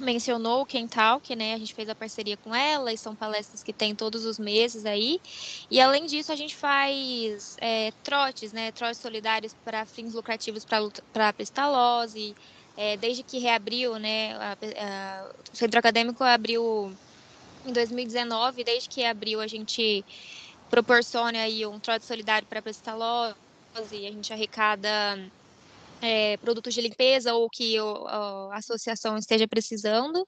mencionou 0.00 0.62
o 0.62 0.66
Kentalk, 0.66 1.34
né? 1.34 1.54
A 1.54 1.58
gente 1.58 1.74
fez 1.74 1.88
a 1.88 1.94
parceria 1.94 2.36
com 2.36 2.54
ela 2.54 2.92
e 2.92 2.98
são 2.98 3.14
palestras 3.14 3.62
que 3.62 3.72
tem 3.72 3.94
todos 3.94 4.24
os 4.24 4.38
meses 4.38 4.84
aí. 4.84 5.20
E 5.70 5.80
além 5.80 6.06
disso, 6.06 6.32
a 6.32 6.36
gente 6.36 6.56
faz 6.56 7.56
é, 7.60 7.92
trotes, 8.02 8.52
né? 8.52 8.72
Trotes 8.72 8.98
solidários 8.98 9.54
para 9.64 9.84
fins 9.86 10.14
lucrativos 10.14 10.64
para 10.64 11.28
a 11.28 11.32
pestalose, 11.32 12.34
é, 12.76 12.96
desde 12.96 13.22
que 13.22 13.38
reabriu, 13.38 13.98
né, 13.98 14.34
a, 14.34 14.52
a, 14.52 15.30
o 15.52 15.56
centro 15.56 15.78
acadêmico 15.78 16.24
abriu 16.24 16.92
em 17.64 17.72
2019, 17.72 18.64
desde 18.64 18.88
que 18.88 19.04
abriu 19.04 19.40
a 19.40 19.46
gente 19.46 20.04
proporciona 20.68 21.38
aí 21.38 21.64
um 21.66 21.78
trote 21.78 22.04
solidário 22.04 22.46
para 22.48 22.58
a 22.58 22.62
pestalose, 22.62 23.36
a 23.76 23.82
gente 23.84 24.32
arrecada 24.32 24.90
é, 26.02 26.36
produtos 26.38 26.74
de 26.74 26.80
limpeza 26.80 27.34
ou 27.34 27.48
que 27.48 27.76
a, 27.78 27.82
a 28.52 28.56
associação 28.56 29.16
esteja 29.16 29.48
precisando. 29.48 30.26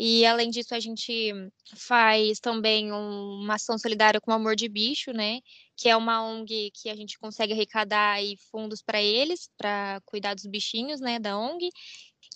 E 0.00 0.24
além 0.24 0.48
disso, 0.48 0.76
a 0.76 0.80
gente 0.80 1.32
faz 1.76 2.38
também 2.38 2.92
um, 2.92 3.40
uma 3.42 3.54
ação 3.56 3.76
solidária 3.76 4.20
com 4.20 4.30
o 4.30 4.34
Amor 4.34 4.54
de 4.54 4.68
Bicho, 4.68 5.12
né? 5.12 5.40
Que 5.76 5.88
é 5.88 5.96
uma 5.96 6.22
ONG 6.24 6.70
que 6.72 6.88
a 6.88 6.94
gente 6.94 7.18
consegue 7.18 7.52
arrecadar 7.52 8.12
aí 8.12 8.36
fundos 8.50 8.80
para 8.80 9.02
eles, 9.02 9.50
para 9.58 10.00
cuidar 10.06 10.34
dos 10.34 10.46
bichinhos, 10.46 11.00
né, 11.00 11.18
da 11.18 11.36
ONG. 11.36 11.68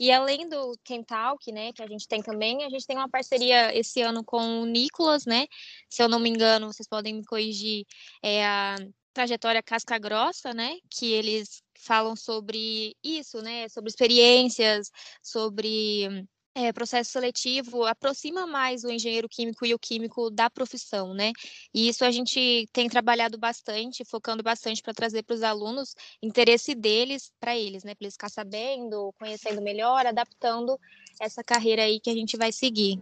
E 0.00 0.10
além 0.10 0.48
do 0.48 0.76
Kentalk, 0.84 1.52
né, 1.52 1.72
que 1.72 1.82
a 1.82 1.86
gente 1.86 2.08
tem 2.08 2.20
também, 2.20 2.64
a 2.64 2.68
gente 2.68 2.86
tem 2.86 2.96
uma 2.96 3.08
parceria 3.08 3.76
esse 3.76 4.00
ano 4.02 4.24
com 4.24 4.62
o 4.62 4.66
Nicolas, 4.66 5.24
né? 5.24 5.46
Se 5.88 6.02
eu 6.02 6.08
não 6.08 6.18
me 6.18 6.30
engano, 6.30 6.72
vocês 6.72 6.88
podem 6.88 7.14
me 7.14 7.24
corrigir, 7.24 7.84
é 8.22 8.44
a 8.44 8.76
trajetória 9.12 9.62
casca 9.62 9.98
grossa, 9.98 10.52
né? 10.54 10.76
Que 10.90 11.12
eles 11.12 11.62
falam 11.78 12.16
sobre 12.16 12.96
isso, 13.02 13.40
né? 13.42 13.68
Sobre 13.68 13.90
experiências, 13.90 14.90
sobre 15.22 16.26
é, 16.54 16.72
processo 16.72 17.10
seletivo 17.10 17.84
aproxima 17.84 18.46
mais 18.46 18.84
o 18.84 18.90
engenheiro 18.90 19.28
químico 19.28 19.64
e 19.64 19.74
o 19.74 19.78
químico 19.78 20.30
da 20.30 20.50
profissão, 20.50 21.14
né? 21.14 21.32
E 21.74 21.88
isso 21.88 22.04
a 22.04 22.10
gente 22.10 22.66
tem 22.72 22.88
trabalhado 22.88 23.38
bastante, 23.38 24.04
focando 24.04 24.42
bastante 24.42 24.82
para 24.82 24.92
trazer 24.92 25.22
para 25.22 25.34
os 25.34 25.42
alunos 25.42 25.94
interesse 26.22 26.74
deles 26.74 27.32
para 27.40 27.56
eles, 27.56 27.84
né? 27.84 27.94
Para 27.94 28.04
eles 28.04 28.14
ficar 28.14 28.30
sabendo, 28.30 29.12
conhecendo 29.18 29.62
melhor, 29.62 30.06
adaptando 30.06 30.78
essa 31.20 31.42
carreira 31.42 31.84
aí 31.84 32.00
que 32.00 32.10
a 32.10 32.14
gente 32.14 32.36
vai 32.36 32.52
seguir. 32.52 33.00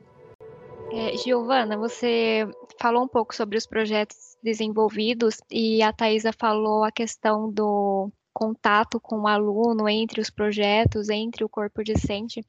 É, 0.93 1.17
Giovana, 1.17 1.77
você 1.77 2.49
falou 2.81 3.05
um 3.05 3.09
pouco 3.09 3.35
sobre 3.35 3.57
os 3.57 3.67
projetos 3.67 4.37
desenvolvidos 4.43 5.39
e 5.51 5.83
a 5.83 5.93
Thaisa 5.93 6.33
falou 6.33 6.83
a 6.83 6.91
questão 6.91 7.51
do 7.51 8.11
contato 8.33 8.99
com 8.99 9.21
o 9.21 9.27
aluno 9.29 9.89
entre 9.89 10.21
os 10.21 10.31
projetos, 10.31 11.09
entre 11.09 11.45
o 11.45 11.49
corpo 11.49 11.85
docente. 11.85 12.45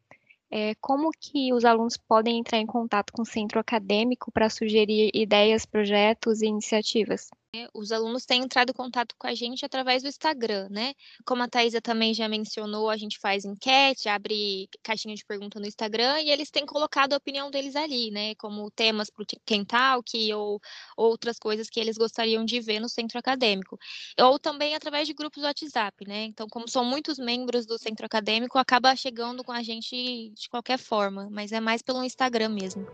É, 0.50 0.74
como 0.76 1.12
que 1.12 1.54
os 1.54 1.64
alunos 1.64 1.98
podem 1.98 2.40
entrar 2.40 2.58
em 2.58 2.66
contato 2.66 3.14
com 3.14 3.22
o 3.22 3.26
centro 3.26 3.60
acadêmico 3.60 4.32
para 4.32 4.50
sugerir 4.50 5.12
ideias, 5.14 5.66
projetos 5.66 6.42
e 6.42 6.48
iniciativas? 6.48 7.30
É, 7.54 7.68
os 7.74 7.92
alunos 7.92 8.26
têm 8.26 8.44
entrado 8.44 8.70
em 8.70 8.74
contato 8.74 9.14
com 9.18 9.28
a 9.28 9.36
gente 9.36 9.66
através 9.66 10.02
do 10.02 10.08
Instagram, 10.08 10.70
né? 10.70 10.94
Como 11.26 11.44
a 11.44 11.50
Thaisa 11.50 11.82
também 11.82 12.14
já 12.14 12.30
mencionou, 12.30 12.90
a 12.90 12.96
gente 12.96 13.20
faz 13.20 13.44
enquete, 13.44 14.08
abre 14.08 14.70
caixinha 14.82 15.14
de 15.14 15.26
pergunta 15.26 15.60
no 15.60 15.66
Instagram 15.66 16.22
e 16.22 16.30
eles 16.30 16.50
têm 16.50 16.66
colocado 16.66 17.12
a 17.12 17.18
opinião 17.18 17.52
deles 17.52 17.76
ali, 17.76 18.10
né? 18.10 18.36
Como 18.36 18.72
temas 18.72 19.10
para 19.10 19.24
o 19.24 19.26
Kentalk 19.46 20.34
ou 20.34 20.62
outras 20.96 21.38
coisas 21.38 21.70
que 21.70 21.78
eles 21.78 21.98
gostariam 21.98 22.46
de 22.46 22.62
ver 22.62 22.80
no 22.80 22.88
centro 22.88 23.20
acadêmico. 23.20 23.78
Ou 24.18 24.40
também 24.40 24.74
através 24.74 25.06
de 25.06 25.14
grupos 25.14 25.42
do 25.42 25.46
WhatsApp, 25.46 26.08
né? 26.08 26.24
Então, 26.24 26.48
como 26.48 26.70
são 26.70 26.86
muitos 26.86 27.20
membros 27.20 27.66
do 27.66 27.78
centro 27.78 28.06
acadêmico, 28.06 28.58
acaba 28.58 28.96
chegando 28.96 29.44
com 29.44 29.52
a 29.52 29.62
gente 29.62 30.30
de 30.30 30.48
qualquer 30.48 30.80
forma, 30.80 31.28
mas 31.30 31.52
é 31.52 31.60
mais 31.60 31.82
pelo 31.82 32.02
Instagram 32.02 32.48
mesmo. 32.48 32.88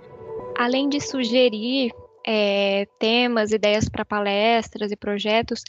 Além 0.57 0.89
de 0.89 0.99
sugerir 0.99 1.91
é, 2.27 2.85
temas, 2.99 3.53
ideias 3.53 3.87
para 3.87 4.03
palestras 4.03 4.91
e 4.91 4.97
projetos, 4.97 5.63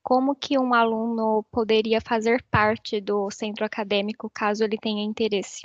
como 0.00 0.36
que 0.36 0.56
um 0.56 0.72
aluno 0.72 1.44
poderia 1.50 2.00
fazer 2.00 2.40
parte 2.50 3.00
do 3.00 3.28
centro 3.32 3.64
acadêmico 3.64 4.30
caso 4.32 4.62
ele 4.62 4.78
tenha 4.78 5.02
interesse? 5.02 5.62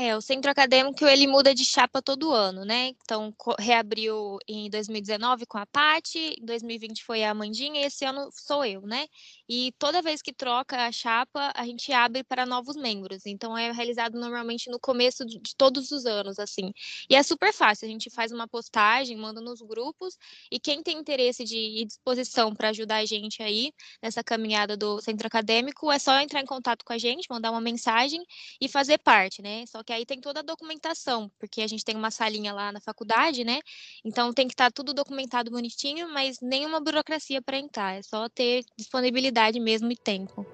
É, 0.00 0.16
o 0.16 0.20
centro 0.20 0.48
acadêmico 0.48 1.04
ele 1.04 1.26
muda 1.26 1.52
de 1.52 1.64
chapa 1.64 2.00
todo 2.00 2.30
ano, 2.30 2.64
né? 2.64 2.90
Então 3.02 3.34
reabriu 3.58 4.38
em 4.46 4.70
2019 4.70 5.44
com 5.44 5.58
a 5.58 5.66
Pati, 5.66 6.36
em 6.40 6.44
2020 6.44 7.02
foi 7.04 7.24
a 7.24 7.32
Amandinha 7.32 7.80
e 7.80 7.84
esse 7.84 8.04
ano 8.04 8.28
sou 8.32 8.64
eu, 8.64 8.82
né? 8.82 9.08
E 9.48 9.72
toda 9.76 10.00
vez 10.00 10.22
que 10.22 10.32
troca 10.32 10.86
a 10.86 10.92
chapa, 10.92 11.50
a 11.52 11.64
gente 11.66 11.92
abre 11.92 12.22
para 12.22 12.46
novos 12.46 12.76
membros. 12.76 13.26
Então 13.26 13.58
é 13.58 13.72
realizado 13.72 14.16
normalmente 14.16 14.70
no 14.70 14.78
começo 14.78 15.26
de, 15.26 15.40
de 15.40 15.56
todos 15.56 15.90
os 15.90 16.06
anos, 16.06 16.38
assim. 16.38 16.72
E 17.10 17.16
é 17.16 17.22
super 17.24 17.52
fácil, 17.52 17.88
a 17.88 17.90
gente 17.90 18.08
faz 18.08 18.30
uma 18.30 18.46
postagem, 18.46 19.16
manda 19.16 19.40
nos 19.40 19.60
grupos 19.60 20.16
e 20.48 20.60
quem 20.60 20.80
tem 20.80 20.96
interesse 20.96 21.44
de 21.44 21.56
e 21.58 21.84
disposição 21.84 22.54
para 22.54 22.68
ajudar 22.68 22.98
a 22.98 23.04
gente 23.04 23.42
aí 23.42 23.72
nessa 24.00 24.22
caminhada 24.22 24.76
do 24.76 25.00
centro 25.00 25.26
acadêmico 25.26 25.90
é 25.90 25.98
só 25.98 26.20
entrar 26.20 26.40
em 26.40 26.46
contato 26.46 26.84
com 26.84 26.92
a 26.92 26.98
gente, 26.98 27.26
mandar 27.28 27.50
uma 27.50 27.60
mensagem 27.60 28.24
e 28.60 28.68
fazer 28.68 28.98
parte, 28.98 29.42
né? 29.42 29.66
Só 29.66 29.82
que 29.88 29.92
aí 29.94 30.04
tem 30.04 30.20
toda 30.20 30.40
a 30.40 30.42
documentação, 30.42 31.30
porque 31.38 31.62
a 31.62 31.66
gente 31.66 31.82
tem 31.82 31.96
uma 31.96 32.10
salinha 32.10 32.52
lá 32.52 32.70
na 32.70 32.78
faculdade, 32.78 33.42
né? 33.42 33.58
Então 34.04 34.34
tem 34.34 34.46
que 34.46 34.52
estar 34.52 34.66
tá 34.66 34.70
tudo 34.70 34.92
documentado 34.92 35.50
bonitinho, 35.50 36.12
mas 36.12 36.36
nenhuma 36.42 36.78
burocracia 36.78 37.40
para 37.40 37.56
entrar, 37.56 37.94
é 37.94 38.02
só 38.02 38.28
ter 38.28 38.66
disponibilidade 38.76 39.58
mesmo 39.58 39.90
e 39.90 39.96
tempo. 39.96 40.46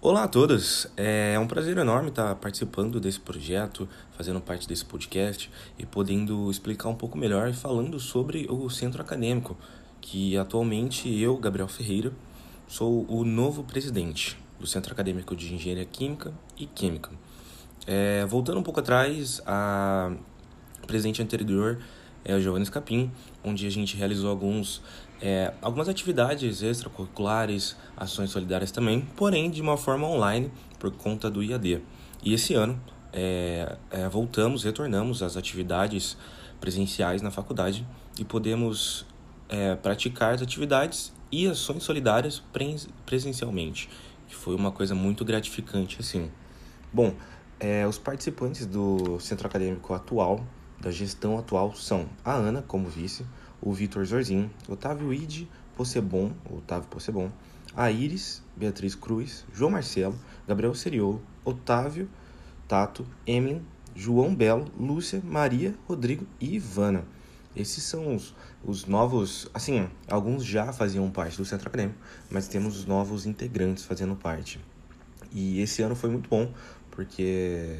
Olá 0.00 0.22
a 0.22 0.28
todos, 0.28 0.86
é 0.96 1.36
um 1.36 1.48
prazer 1.48 1.76
enorme 1.76 2.10
estar 2.10 2.36
participando 2.36 3.00
desse 3.00 3.18
projeto, 3.18 3.88
fazendo 4.12 4.40
parte 4.40 4.68
desse 4.68 4.84
podcast 4.84 5.50
e 5.76 5.84
podendo 5.84 6.48
explicar 6.52 6.88
um 6.88 6.94
pouco 6.94 7.18
melhor 7.18 7.52
falando 7.54 7.98
sobre 7.98 8.46
o 8.48 8.70
centro 8.70 9.02
acadêmico, 9.02 9.56
que 10.00 10.36
atualmente 10.36 11.08
eu, 11.12 11.36
Gabriel 11.38 11.66
Ferreira, 11.66 12.12
sou 12.68 13.04
o 13.10 13.24
novo 13.24 13.64
presidente 13.64 14.38
do 14.60 14.66
Centro 14.66 14.92
Acadêmico 14.92 15.34
de 15.34 15.52
Engenharia 15.52 15.84
Química 15.84 16.32
e 16.56 16.66
Química. 16.66 17.23
É, 17.86 18.24
voltando 18.26 18.58
um 18.58 18.62
pouco 18.62 18.80
atrás, 18.80 19.42
a 19.46 20.12
presidente 20.86 21.22
anterior 21.22 21.78
é 22.24 22.34
o 22.34 22.40
Giovanni 22.40 22.64
Scapim, 22.64 23.10
onde 23.44 23.66
a 23.66 23.70
gente 23.70 23.96
realizou 23.96 24.30
alguns, 24.30 24.82
é, 25.20 25.52
algumas 25.60 25.88
atividades 25.88 26.62
extracurriculares, 26.62 27.76
ações 27.96 28.30
solidárias 28.30 28.70
também, 28.70 29.02
porém 29.16 29.50
de 29.50 29.60
uma 29.60 29.76
forma 29.76 30.06
online 30.08 30.50
por 30.78 30.90
conta 30.92 31.30
do 31.30 31.42
IAD. 31.42 31.82
E 32.22 32.32
esse 32.32 32.54
ano 32.54 32.80
é, 33.12 33.76
é, 33.90 34.08
voltamos, 34.08 34.64
retornamos 34.64 35.22
às 35.22 35.36
atividades 35.36 36.16
presenciais 36.60 37.20
na 37.20 37.30
faculdade 37.30 37.86
e 38.18 38.24
podemos 38.24 39.06
é, 39.48 39.74
praticar 39.74 40.34
as 40.34 40.40
atividades 40.42 41.12
e 41.30 41.46
ações 41.46 41.82
solidárias 41.82 42.42
presencialmente, 43.04 43.90
que 44.26 44.34
foi 44.34 44.54
uma 44.54 44.72
coisa 44.72 44.94
muito 44.94 45.24
gratificante 45.24 45.98
assim. 46.00 46.30
Bom, 46.92 47.14
é, 47.60 47.86
os 47.86 47.98
participantes 47.98 48.66
do 48.66 49.18
centro 49.20 49.46
acadêmico 49.46 49.94
atual, 49.94 50.44
da 50.80 50.90
gestão 50.90 51.38
atual, 51.38 51.74
são 51.74 52.06
a 52.24 52.32
Ana, 52.32 52.62
como 52.62 52.88
vice, 52.88 53.24
o 53.60 53.72
Vitor 53.72 54.04
Zorzin, 54.04 54.50
Otávio 54.68 55.12
Ide 55.12 55.48
Possebon, 55.76 56.32
Otávio 56.50 56.88
Possebon, 56.88 57.30
a 57.74 57.90
Iris, 57.90 58.42
Beatriz 58.56 58.94
Cruz, 58.94 59.44
João 59.52 59.70
Marcelo, 59.70 60.14
Gabriel 60.46 60.74
Seriolo, 60.74 61.22
Otávio, 61.44 62.08
Tato, 62.68 63.06
Emily, 63.26 63.62
João 63.94 64.34
Belo, 64.34 64.66
Lúcia, 64.78 65.22
Maria, 65.24 65.74
Rodrigo 65.86 66.26
e 66.40 66.54
Ivana. 66.56 67.04
Esses 67.56 67.84
são 67.84 68.16
os, 68.16 68.34
os 68.64 68.86
novos, 68.86 69.48
assim, 69.54 69.88
alguns 70.08 70.44
já 70.44 70.72
faziam 70.72 71.08
parte 71.10 71.36
do 71.36 71.44
centro 71.44 71.68
acadêmico, 71.68 71.98
mas 72.30 72.48
temos 72.48 72.76
os 72.76 72.84
novos 72.84 73.26
integrantes 73.26 73.84
fazendo 73.84 74.16
parte. 74.16 74.60
E 75.32 75.60
esse 75.60 75.82
ano 75.82 75.96
foi 75.96 76.10
muito 76.10 76.28
bom, 76.28 76.52
porque 76.94 77.76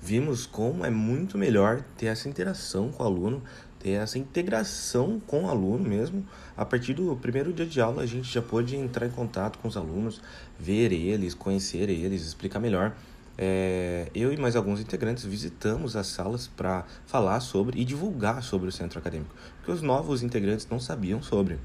vimos 0.00 0.46
como 0.46 0.84
é 0.84 0.90
muito 0.90 1.36
melhor 1.36 1.82
ter 1.96 2.06
essa 2.06 2.28
interação 2.28 2.90
com 2.90 3.02
o 3.02 3.06
aluno, 3.06 3.42
ter 3.78 3.90
essa 3.90 4.18
integração 4.18 5.20
com 5.26 5.44
o 5.44 5.48
aluno 5.48 5.88
mesmo. 5.88 6.26
A 6.56 6.64
partir 6.64 6.94
do 6.94 7.14
primeiro 7.16 7.52
dia 7.52 7.66
de 7.66 7.80
aula, 7.80 8.02
a 8.02 8.06
gente 8.06 8.32
já 8.32 8.40
pôde 8.40 8.76
entrar 8.76 9.06
em 9.06 9.10
contato 9.10 9.58
com 9.58 9.68
os 9.68 9.76
alunos, 9.76 10.20
ver 10.58 10.92
eles, 10.92 11.34
conhecer 11.34 11.90
eles, 11.90 12.22
explicar 12.22 12.58
melhor. 12.58 12.94
É, 13.36 14.08
eu 14.14 14.32
e 14.32 14.36
mais 14.36 14.54
alguns 14.54 14.80
integrantes 14.80 15.24
visitamos 15.24 15.96
as 15.96 16.06
salas 16.06 16.46
para 16.46 16.84
falar 17.04 17.40
sobre 17.40 17.80
e 17.80 17.84
divulgar 17.84 18.42
sobre 18.42 18.68
o 18.68 18.72
centro 18.72 18.98
acadêmico, 18.98 19.34
porque 19.56 19.72
os 19.72 19.82
novos 19.82 20.22
integrantes 20.22 20.68
não 20.70 20.78
sabiam 20.78 21.20
sobre. 21.20 21.58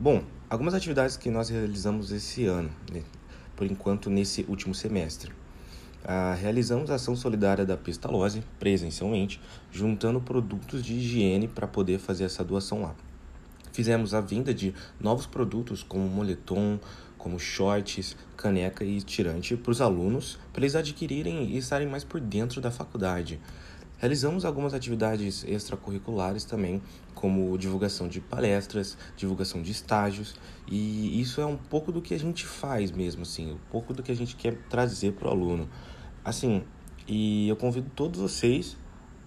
Bom, 0.00 0.24
algumas 0.48 0.72
atividades 0.72 1.18
que 1.18 1.30
nós 1.30 1.50
realizamos 1.50 2.10
esse 2.10 2.46
ano, 2.46 2.70
né, 2.90 3.02
por 3.54 3.66
enquanto 3.66 4.08
nesse 4.08 4.44
último 4.48 4.74
semestre. 4.74 5.41
Ah, 6.04 6.34
realizamos 6.34 6.90
a 6.90 6.96
ação 6.96 7.14
solidária 7.14 7.64
da 7.64 7.76
Pestalose 7.76 8.42
presencialmente, 8.58 9.40
juntando 9.70 10.20
produtos 10.20 10.82
de 10.82 10.94
higiene 10.94 11.46
para 11.46 11.66
poder 11.66 12.00
fazer 12.00 12.24
essa 12.24 12.42
doação 12.42 12.82
lá. 12.82 12.94
Fizemos 13.72 14.12
a 14.12 14.20
venda 14.20 14.52
de 14.52 14.74
novos 15.00 15.26
produtos 15.26 15.82
como 15.82 16.06
moletom, 16.08 16.78
como 17.16 17.38
shorts, 17.38 18.16
caneca 18.36 18.84
e 18.84 19.00
tirante 19.00 19.56
para 19.56 19.70
os 19.70 19.80
alunos, 19.80 20.38
para 20.52 20.62
eles 20.62 20.74
adquirirem 20.74 21.44
e 21.44 21.58
estarem 21.58 21.86
mais 21.86 22.02
por 22.02 22.20
dentro 22.20 22.60
da 22.60 22.72
faculdade. 22.72 23.40
Realizamos 23.96 24.44
algumas 24.44 24.74
atividades 24.74 25.44
extracurriculares 25.44 26.42
também, 26.42 26.82
como 27.14 27.56
divulgação 27.56 28.08
de 28.08 28.20
palestras, 28.20 28.98
divulgação 29.16 29.62
de 29.62 29.70
estágios, 29.70 30.34
e 30.66 31.20
isso 31.20 31.40
é 31.40 31.46
um 31.46 31.56
pouco 31.56 31.92
do 31.92 32.02
que 32.02 32.12
a 32.12 32.18
gente 32.18 32.44
faz 32.44 32.90
mesmo, 32.90 33.22
assim, 33.22 33.52
um 33.52 33.58
pouco 33.70 33.94
do 33.94 34.02
que 34.02 34.10
a 34.10 34.16
gente 34.16 34.34
quer 34.34 34.56
trazer 34.68 35.12
para 35.12 35.28
o 35.28 35.30
aluno. 35.30 35.70
Assim, 36.24 36.62
e 37.06 37.48
eu 37.48 37.56
convido 37.56 37.90
todos 37.94 38.20
vocês 38.20 38.76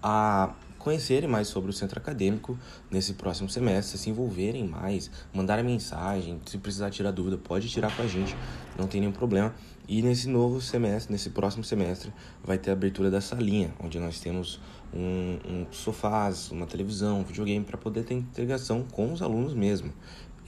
a 0.02 0.54
conhecerem 0.78 1.28
mais 1.28 1.48
sobre 1.48 1.68
o 1.68 1.72
centro 1.72 1.98
acadêmico 1.98 2.56
nesse 2.88 3.14
próximo 3.14 3.50
semestre, 3.50 3.98
se 3.98 4.08
envolverem 4.08 4.64
mais, 4.68 5.10
mandarem 5.34 5.64
mensagem, 5.64 6.40
se 6.46 6.58
precisar 6.58 6.90
tirar 6.90 7.10
dúvida, 7.10 7.36
pode 7.36 7.68
tirar 7.68 7.94
com 7.96 8.02
a 8.02 8.06
gente, 8.06 8.36
não 8.78 8.86
tem 8.86 9.00
nenhum 9.00 9.12
problema. 9.12 9.52
E 9.88 10.00
nesse 10.00 10.28
novo 10.28 10.60
semestre, 10.60 11.12
nesse 11.12 11.30
próximo 11.30 11.64
semestre, 11.64 12.12
vai 12.42 12.56
ter 12.56 12.70
a 12.70 12.72
abertura 12.72 13.10
da 13.10 13.20
salinha, 13.20 13.74
onde 13.80 13.98
nós 13.98 14.20
temos 14.20 14.60
um, 14.94 15.38
um 15.44 15.66
sofás, 15.72 16.52
uma 16.52 16.66
televisão, 16.66 17.20
um 17.20 17.24
videogame 17.24 17.64
para 17.64 17.76
poder 17.76 18.04
ter 18.04 18.14
integração 18.14 18.84
com 18.92 19.12
os 19.12 19.22
alunos 19.22 19.54
mesmo. 19.54 19.92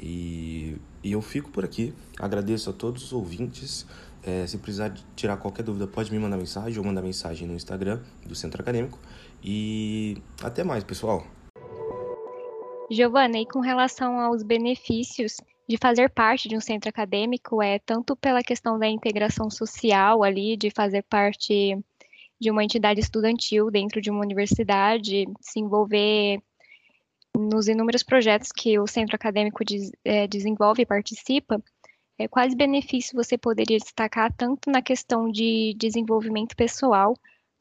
E, 0.00 0.76
e 1.02 1.12
eu 1.12 1.20
fico 1.20 1.50
por 1.50 1.64
aqui, 1.64 1.92
agradeço 2.16 2.70
a 2.70 2.72
todos 2.72 3.02
os 3.02 3.12
ouvintes 3.12 3.84
é, 4.28 4.46
se 4.46 4.58
precisar 4.58 4.92
tirar 5.16 5.38
qualquer 5.38 5.62
dúvida, 5.62 5.86
pode 5.86 6.12
me 6.12 6.18
mandar 6.18 6.36
mensagem 6.36 6.78
ou 6.78 6.84
mandar 6.84 7.00
mensagem 7.00 7.48
no 7.48 7.54
Instagram 7.54 8.00
do 8.26 8.34
Centro 8.34 8.60
Acadêmico. 8.60 8.98
E 9.42 10.18
até 10.42 10.62
mais, 10.62 10.84
pessoal. 10.84 11.26
Giovana, 12.90 13.38
e 13.38 13.46
com 13.46 13.60
relação 13.60 14.20
aos 14.20 14.42
benefícios 14.42 15.36
de 15.66 15.78
fazer 15.78 16.10
parte 16.10 16.48
de 16.48 16.56
um 16.56 16.60
centro 16.60 16.88
acadêmico, 16.88 17.62
é 17.62 17.78
tanto 17.78 18.14
pela 18.16 18.42
questão 18.42 18.78
da 18.78 18.86
integração 18.86 19.50
social 19.50 20.22
ali, 20.22 20.56
de 20.56 20.70
fazer 20.70 21.02
parte 21.02 21.78
de 22.40 22.50
uma 22.50 22.62
entidade 22.62 23.00
estudantil 23.00 23.70
dentro 23.70 24.00
de 24.00 24.10
uma 24.10 24.20
universidade, 24.20 25.26
se 25.40 25.60
envolver 25.60 26.40
nos 27.36 27.68
inúmeros 27.68 28.02
projetos 28.02 28.50
que 28.50 28.78
o 28.78 28.86
centro 28.86 29.16
acadêmico 29.16 29.64
des, 29.64 29.90
é, 30.04 30.26
desenvolve 30.26 30.82
e 30.82 30.86
participa, 30.86 31.62
é, 32.18 32.26
quais 32.26 32.54
benefícios 32.54 33.12
você 33.12 33.38
poderia 33.38 33.78
destacar 33.78 34.34
tanto 34.36 34.70
na 34.70 34.82
questão 34.82 35.30
de 35.30 35.74
desenvolvimento 35.78 36.56
pessoal 36.56 37.14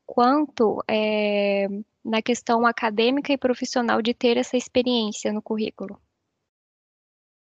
quanto 0.05 0.83
é, 0.89 1.67
na 2.03 2.21
questão 2.21 2.65
acadêmica 2.65 3.31
e 3.31 3.37
profissional 3.37 4.01
de 4.01 4.13
ter 4.13 4.37
essa 4.37 4.57
experiência 4.57 5.31
no 5.31 5.41
currículo? 5.41 6.01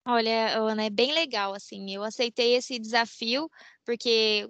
Olha, 0.07 0.59
Ana, 0.59 0.85
é 0.85 0.91
bem 0.91 1.13
legal, 1.13 1.55
assim, 1.55 1.95
eu 1.95 2.03
aceitei 2.03 2.55
esse 2.55 2.79
desafio, 2.79 3.51
porque 3.87 4.49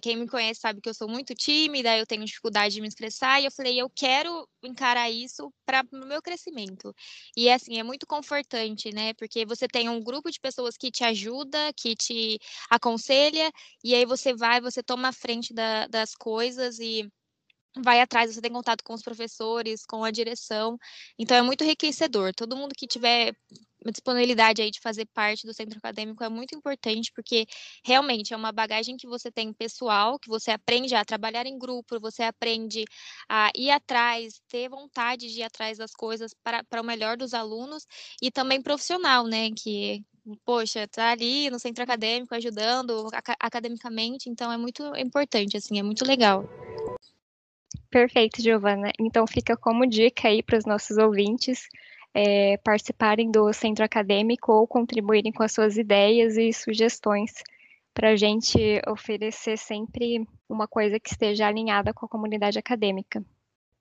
quem 0.00 0.16
me 0.16 0.26
conhece 0.26 0.60
sabe 0.60 0.80
que 0.80 0.88
eu 0.88 0.94
sou 0.94 1.08
muito 1.08 1.34
tímida, 1.34 1.96
eu 1.96 2.06
tenho 2.06 2.24
dificuldade 2.24 2.74
de 2.74 2.80
me 2.80 2.88
expressar, 2.88 3.40
e 3.40 3.44
eu 3.44 3.50
falei, 3.50 3.80
eu 3.80 3.90
quero 3.90 4.48
encarar 4.62 5.10
isso 5.10 5.52
para 5.64 5.84
o 5.92 6.06
meu 6.06 6.22
crescimento. 6.22 6.94
E 7.36 7.50
assim, 7.50 7.78
é 7.78 7.82
muito 7.82 8.06
confortante, 8.06 8.92
né? 8.92 9.14
Porque 9.14 9.44
você 9.46 9.66
tem 9.68 9.88
um 9.88 10.00
grupo 10.02 10.30
de 10.30 10.40
pessoas 10.40 10.76
que 10.76 10.90
te 10.90 11.04
ajuda, 11.04 11.72
que 11.76 11.94
te 11.96 12.38
aconselha, 12.70 13.50
e 13.84 13.94
aí 13.94 14.04
você 14.04 14.34
vai, 14.34 14.60
você 14.60 14.82
toma 14.82 15.08
a 15.08 15.12
frente 15.12 15.52
da, 15.54 15.86
das 15.86 16.14
coisas 16.14 16.78
e 16.78 17.10
vai 17.82 18.00
atrás, 18.00 18.34
você 18.34 18.40
tem 18.40 18.52
contato 18.52 18.82
com 18.84 18.94
os 18.94 19.02
professores, 19.02 19.84
com 19.86 20.04
a 20.04 20.10
direção. 20.10 20.78
Então 21.18 21.36
é 21.36 21.42
muito 21.42 21.64
enriquecedor. 21.64 22.34
Todo 22.34 22.56
mundo 22.56 22.74
que 22.76 22.86
tiver 22.86 23.34
disponibilidade 23.90 24.62
aí 24.62 24.70
de 24.70 24.80
fazer 24.80 25.06
parte 25.06 25.46
do 25.46 25.54
centro 25.54 25.78
acadêmico 25.78 26.22
é 26.22 26.28
muito 26.28 26.54
importante, 26.54 27.10
porque 27.14 27.46
realmente 27.84 28.32
é 28.32 28.36
uma 28.36 28.52
bagagem 28.52 28.96
que 28.96 29.06
você 29.06 29.30
tem 29.30 29.52
pessoal, 29.52 30.18
que 30.18 30.28
você 30.28 30.50
aprende 30.50 30.94
a 30.94 31.04
trabalhar 31.04 31.46
em 31.46 31.58
grupo, 31.58 31.98
você 32.00 32.22
aprende 32.22 32.84
a 33.28 33.50
ir 33.56 33.70
atrás, 33.70 34.40
ter 34.48 34.68
vontade 34.68 35.32
de 35.32 35.40
ir 35.40 35.42
atrás 35.42 35.78
das 35.78 35.92
coisas 35.92 36.32
para, 36.42 36.62
para 36.64 36.80
o 36.80 36.84
melhor 36.84 37.16
dos 37.16 37.34
alunos, 37.34 37.86
e 38.20 38.30
também 38.30 38.62
profissional, 38.62 39.26
né? 39.26 39.50
Que 39.50 40.04
poxa, 40.44 40.86
tá 40.86 41.10
ali 41.10 41.50
no 41.50 41.58
centro 41.58 41.82
acadêmico 41.82 42.34
ajudando 42.34 43.08
academicamente, 43.40 44.30
então 44.30 44.52
é 44.52 44.56
muito 44.56 44.84
importante, 44.96 45.56
assim, 45.56 45.78
é 45.78 45.82
muito 45.82 46.04
legal. 46.04 46.44
Perfeito, 47.90 48.40
Giovana. 48.40 48.90
Então 48.98 49.26
fica 49.26 49.56
como 49.56 49.86
dica 49.86 50.28
aí 50.28 50.42
para 50.42 50.58
os 50.58 50.64
nossos 50.64 50.96
ouvintes 50.96 51.66
é, 52.14 52.56
participarem 52.58 53.30
do 53.30 53.52
centro 53.52 53.84
acadêmico 53.84 54.52
ou 54.52 54.66
contribuírem 54.66 55.32
com 55.32 55.42
as 55.42 55.52
suas 55.52 55.76
ideias 55.76 56.36
e 56.36 56.52
sugestões 56.52 57.32
para 57.94 58.10
a 58.10 58.16
gente 58.16 58.80
oferecer 58.88 59.56
sempre 59.58 60.26
uma 60.48 60.66
coisa 60.66 60.98
que 60.98 61.10
esteja 61.10 61.46
alinhada 61.46 61.92
com 61.92 62.06
a 62.06 62.08
comunidade 62.08 62.58
acadêmica. 62.58 63.24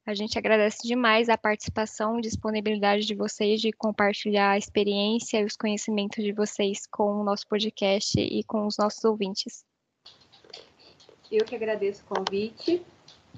A 0.06 0.13
gente 0.13 0.38
agradece 0.38 0.88
demais 0.88 1.30
a 1.30 1.38
participação 1.38 2.17
e 2.17 2.22
disponibilidade 2.22 3.06
de 3.06 3.13
vocês 3.13 3.62
de 3.62 3.72
compartilhar 3.72 4.52
a 4.52 4.58
experiência 4.58 5.39
e 5.39 5.46
os 5.46 5.56
conhecimentos 5.56 6.24
de 6.24 6.34
vocês 6.34 6.88
com 6.88 7.22
o 7.22 7.24
nosso 7.24 7.48
podcast 7.48 8.20
e 8.20 8.44
com 8.44 8.65
os 8.65 8.78
nossos 8.78 9.04
ouvintes. 9.04 9.63
Eu 11.32 11.46
que 11.46 11.56
agradeço 11.56 12.04
o 12.04 12.15
convite 12.15 12.84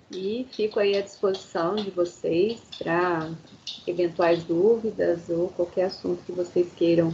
e 0.09 0.47
fico 0.51 0.79
aí 0.79 0.97
à 0.97 1.01
disposição 1.01 1.75
de 1.75 1.91
vocês 1.91 2.61
para 2.79 3.29
eventuais 3.85 4.43
dúvidas 4.43 5.29
ou 5.29 5.49
qualquer 5.49 5.85
assunto 5.85 6.23
que 6.23 6.31
vocês 6.31 6.71
queiram 6.73 7.11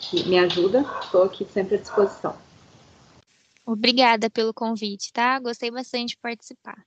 que 0.00 0.28
me 0.28 0.38
ajuda. 0.38 0.84
Estou 1.02 1.22
aqui 1.24 1.46
sempre 1.52 1.76
à 1.76 1.78
disposição. 1.78 2.36
Obrigada 3.64 4.28
pelo 4.28 4.52
convite, 4.52 5.12
tá? 5.12 5.38
Gostei 5.38 5.70
bastante 5.70 6.10
de 6.10 6.18
participar. 6.18 6.84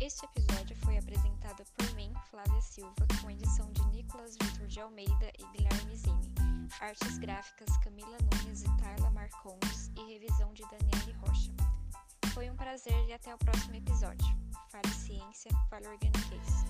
Este 0.00 0.24
episódio 0.24 0.76
foi 0.84 0.98
apresentado 0.98 1.62
por 1.76 1.94
mim, 1.94 2.10
Flávia 2.30 2.60
Silva, 2.60 3.06
com 3.22 3.30
edição 3.30 3.70
de 3.72 3.96
Nicolas 3.96 4.36
Vitor 4.42 4.66
de 4.66 4.80
Almeida 4.80 5.32
e 5.38 5.56
Guilherme 5.56 5.96
Zini. 5.96 6.39
Artes 6.80 7.18
gráficas 7.18 7.76
Camila 7.84 8.16
Nunes 8.32 8.62
e 8.62 8.76
Tarla 8.78 9.10
Marcondes 9.10 9.90
e 9.96 10.14
revisão 10.14 10.50
de 10.54 10.62
Daniele 10.62 11.12
Rocha. 11.20 11.52
Foi 12.32 12.48
um 12.48 12.56
prazer 12.56 13.06
e 13.06 13.12
até 13.12 13.34
o 13.34 13.38
próximo 13.38 13.74
episódio. 13.74 14.26
Fale 14.70 14.88
ciência, 14.88 15.50
fale 15.68 15.86
organiquez. 15.86 16.64